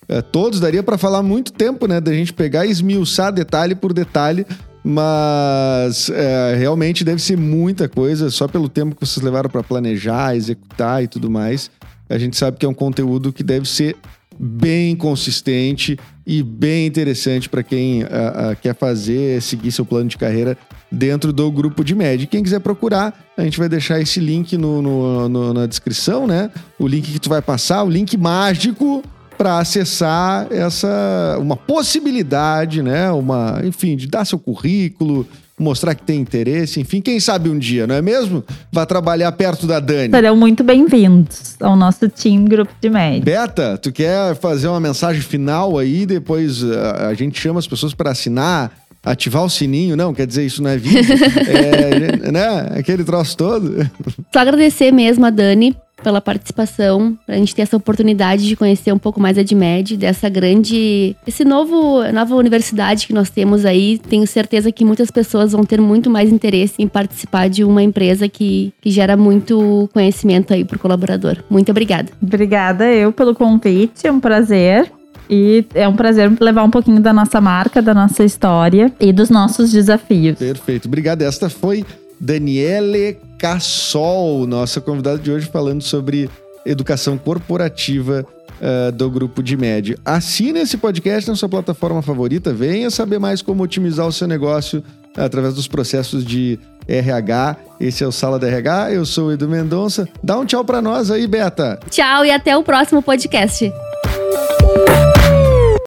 é, 0.09 0.23
todos. 0.23 0.61
Daria 0.61 0.83
para 0.83 0.97
falar 0.97 1.23
muito 1.23 1.53
tempo, 1.53 1.87
né? 1.87 2.01
Da 2.01 2.13
gente 2.13 2.33
pegar 2.33 2.65
e 2.65 2.71
esmiuçar 2.71 3.33
detalhe 3.33 3.75
por 3.75 3.93
detalhe 3.93 4.47
mas 4.83 6.09
é, 6.11 6.55
realmente 6.57 7.05
deve 7.05 7.21
ser 7.21 7.37
muita 7.37 7.89
coisa, 7.89 8.31
só 8.31 8.49
pelo 8.49 8.69
tempo 8.69 8.95
que 8.95 9.07
vocês 9.07 9.23
levaram 9.23 9.51
para 9.51 9.63
planejar, 9.63 10.35
executar 10.35 11.03
e 11.03 11.09
tudo 11.09 11.31
mais. 11.31 11.71
A 12.09 12.19
gente 12.19 12.37
sabe 12.37 12.57
que 12.57 12.67
é 12.67 12.69
um 12.69 12.75
conteúdo 12.75 13.33
que 13.33 13.43
deve 13.43 13.69
ser 13.69 13.97
bem 14.39 14.97
consistente 14.97 15.99
e 16.27 16.43
bem 16.43 16.87
interessante 16.87 17.49
para 17.49 17.63
quem 17.63 18.03
uh, 18.03 18.07
uh, 18.07 18.57
quer 18.61 18.75
fazer, 18.75 19.43
seguir 19.43 19.71
seu 19.71 19.85
plano 19.85 20.09
de 20.09 20.17
carreira 20.17 20.57
dentro 20.91 21.33
do 21.33 21.51
grupo 21.53 21.85
de 21.85 21.95
média. 21.95 22.27
Quem 22.27 22.43
quiser 22.43 22.61
procurar, 22.61 23.33
a 23.37 23.43
gente 23.43 23.59
vai 23.59 23.69
deixar 23.69 24.01
esse 24.01 24.19
link 24.19 24.57
no, 24.57 24.81
no, 24.81 25.29
no, 25.29 25.53
na 25.53 25.67
descrição, 25.67 26.27
né? 26.27 26.51
O 26.79 26.89
link 26.89 27.13
que 27.13 27.19
tu 27.19 27.29
vai 27.29 27.43
passar, 27.43 27.83
o 27.83 27.91
link 27.91 28.17
mágico 28.17 29.03
para 29.41 29.59
acessar 29.59 30.49
essa 30.51 31.39
uma 31.41 31.57
possibilidade, 31.57 32.83
né? 32.83 33.11
Uma, 33.11 33.63
enfim, 33.65 33.97
de 33.97 34.07
dar 34.07 34.27
seu 34.27 34.39
currículo, 34.39 35.27
mostrar 35.59 35.95
que 35.95 36.03
tem 36.03 36.21
interesse, 36.21 36.79
enfim, 36.79 37.01
quem 37.01 37.19
sabe 37.19 37.49
um 37.49 37.59
dia, 37.59 37.87
não 37.87 37.95
é 37.95 38.03
mesmo? 38.03 38.45
Vá 38.71 38.85
trabalhar 38.85 39.33
perto 39.33 39.67
da 39.67 39.81
Dani. 39.81 40.11
Serão 40.11 40.37
muito 40.37 40.63
bem-vindos 40.63 41.57
ao 41.59 41.75
nosso 41.75 42.07
team 42.11 42.45
Grupo 42.45 42.71
de 42.83 42.91
Média. 42.91 43.23
Beta, 43.23 43.79
tu 43.79 43.91
quer 43.91 44.37
fazer 44.37 44.69
uma 44.69 44.79
mensagem 44.79 45.23
final 45.23 45.79
aí, 45.79 46.05
depois 46.05 46.63
a, 46.63 46.67
eh, 46.67 47.07
a 47.07 47.15
gente 47.15 47.41
chama 47.41 47.59
as 47.59 47.67
pessoas 47.67 47.95
para 47.95 48.11
assinar, 48.11 48.71
ativar 49.03 49.43
o 49.43 49.49
sininho, 49.49 49.97
não, 49.97 50.13
quer 50.13 50.27
dizer, 50.27 50.45
isso 50.45 50.63
não 50.63 50.69
é 50.69 50.77
vídeo, 50.77 51.15
é, 51.49 52.31
né? 52.31 52.79
Aquele 52.79 53.05
troço 53.05 53.39
todo. 53.39 53.91
Só 54.31 54.41
agradecer 54.41 54.93
mesmo 54.93 55.25
a 55.25 55.31
Dani 55.31 55.75
pela 56.03 56.21
participação, 56.21 57.17
pra 57.27 57.37
gente 57.37 57.55
ter 57.55 57.63
essa 57.63 57.77
oportunidade 57.77 58.47
de 58.47 58.57
conhecer 58.57 58.93
um 58.93 58.99
pouco 58.99 59.21
mais 59.21 59.39
a 59.39 59.43
DMED, 59.43 59.97
dessa 59.97 60.29
grande. 60.29 61.17
esse 61.27 61.45
novo 61.45 62.03
nova 62.13 62.35
universidade 62.35 63.07
que 63.07 63.13
nós 63.13 63.31
temos 63.31 63.65
aí. 63.65 63.99
Tenho 63.99 64.27
certeza 64.27 64.73
que 64.73 64.85
muitas 64.85 65.11
pessoas 65.11 65.53
vão 65.53 65.65
ter 65.65 65.81
muito 65.81 66.11
mais 66.11 66.33
interesse 66.33 66.75
em 66.79 66.89
participar 66.89 67.49
de 67.49 67.65
uma 67.65 67.83
empresa 67.83 68.29
que, 68.29 68.73
que 68.81 68.91
gera 68.91 69.17
muito 69.17 69.89
conhecimento 69.93 70.53
aí 70.53 70.65
pro 70.65 70.79
colaborador. 70.79 71.39
Muito 71.49 71.71
obrigada. 71.71 72.11
Obrigada 72.23 72.85
eu 72.87 73.13
pelo 73.13 73.35
convite, 73.35 74.07
é 74.07 74.13
um 74.13 74.21
prazer. 74.21 74.91
E 75.33 75.65
é 75.75 75.87
um 75.87 75.95
prazer 75.95 76.29
levar 76.41 76.65
um 76.65 76.71
pouquinho 76.71 77.01
da 77.01 77.13
nossa 77.13 77.41
marca, 77.41 77.81
da 77.81 77.95
nossa 77.95 78.25
história 78.25 78.93
e 78.99 79.13
dos 79.13 79.31
nossos 79.31 79.71
desafios. 79.71 80.37
Perfeito. 80.37 80.89
Obrigado. 80.89 81.23
Esta 81.23 81.49
foi 81.49 81.85
Daniele 82.21 83.19
Cassol, 83.39 84.47
nossa 84.47 84.81
convidada 84.81 85.19
de 85.19 85.31
hoje, 85.31 85.47
falando 85.47 85.83
sobre 85.83 86.29
educação 86.67 87.17
corporativa 87.17 88.27
uh, 88.61 88.93
do 88.93 89.11
grupo 89.11 89.43
de 89.43 89.57
média. 89.57 89.97
Assine 90.05 90.61
esse 90.61 90.77
podcast 90.77 91.29
na 91.31 91.37
sua 91.37 91.49
plataforma 91.49 92.03
favorita, 92.03 92.53
venha 92.53 92.91
saber 92.91 93.19
mais 93.19 93.41
como 93.41 93.63
otimizar 93.63 94.07
o 94.07 94.13
seu 94.13 94.29
negócio 94.29 94.85
através 95.17 95.55
dos 95.55 95.67
processos 95.67 96.25
de 96.25 96.59
RH. 96.87 97.57
Esse 97.81 98.05
é 98.05 98.07
o 98.07 98.13
Sala 98.13 98.39
da 98.39 98.47
RH, 98.49 98.93
eu 98.93 99.07
sou 99.07 99.29
o 99.29 99.33
Edu 99.33 99.49
Mendonça. 99.49 100.09
Dá 100.23 100.39
um 100.39 100.45
tchau 100.45 100.65
para 100.65 100.83
nós 100.83 101.11
aí, 101.11 101.27
Beta. 101.27 101.81
Tchau 101.89 102.25
e 102.25 102.31
até 102.31 102.57
o 102.57 102.63
próximo 102.63 103.03
podcast. 103.03 103.73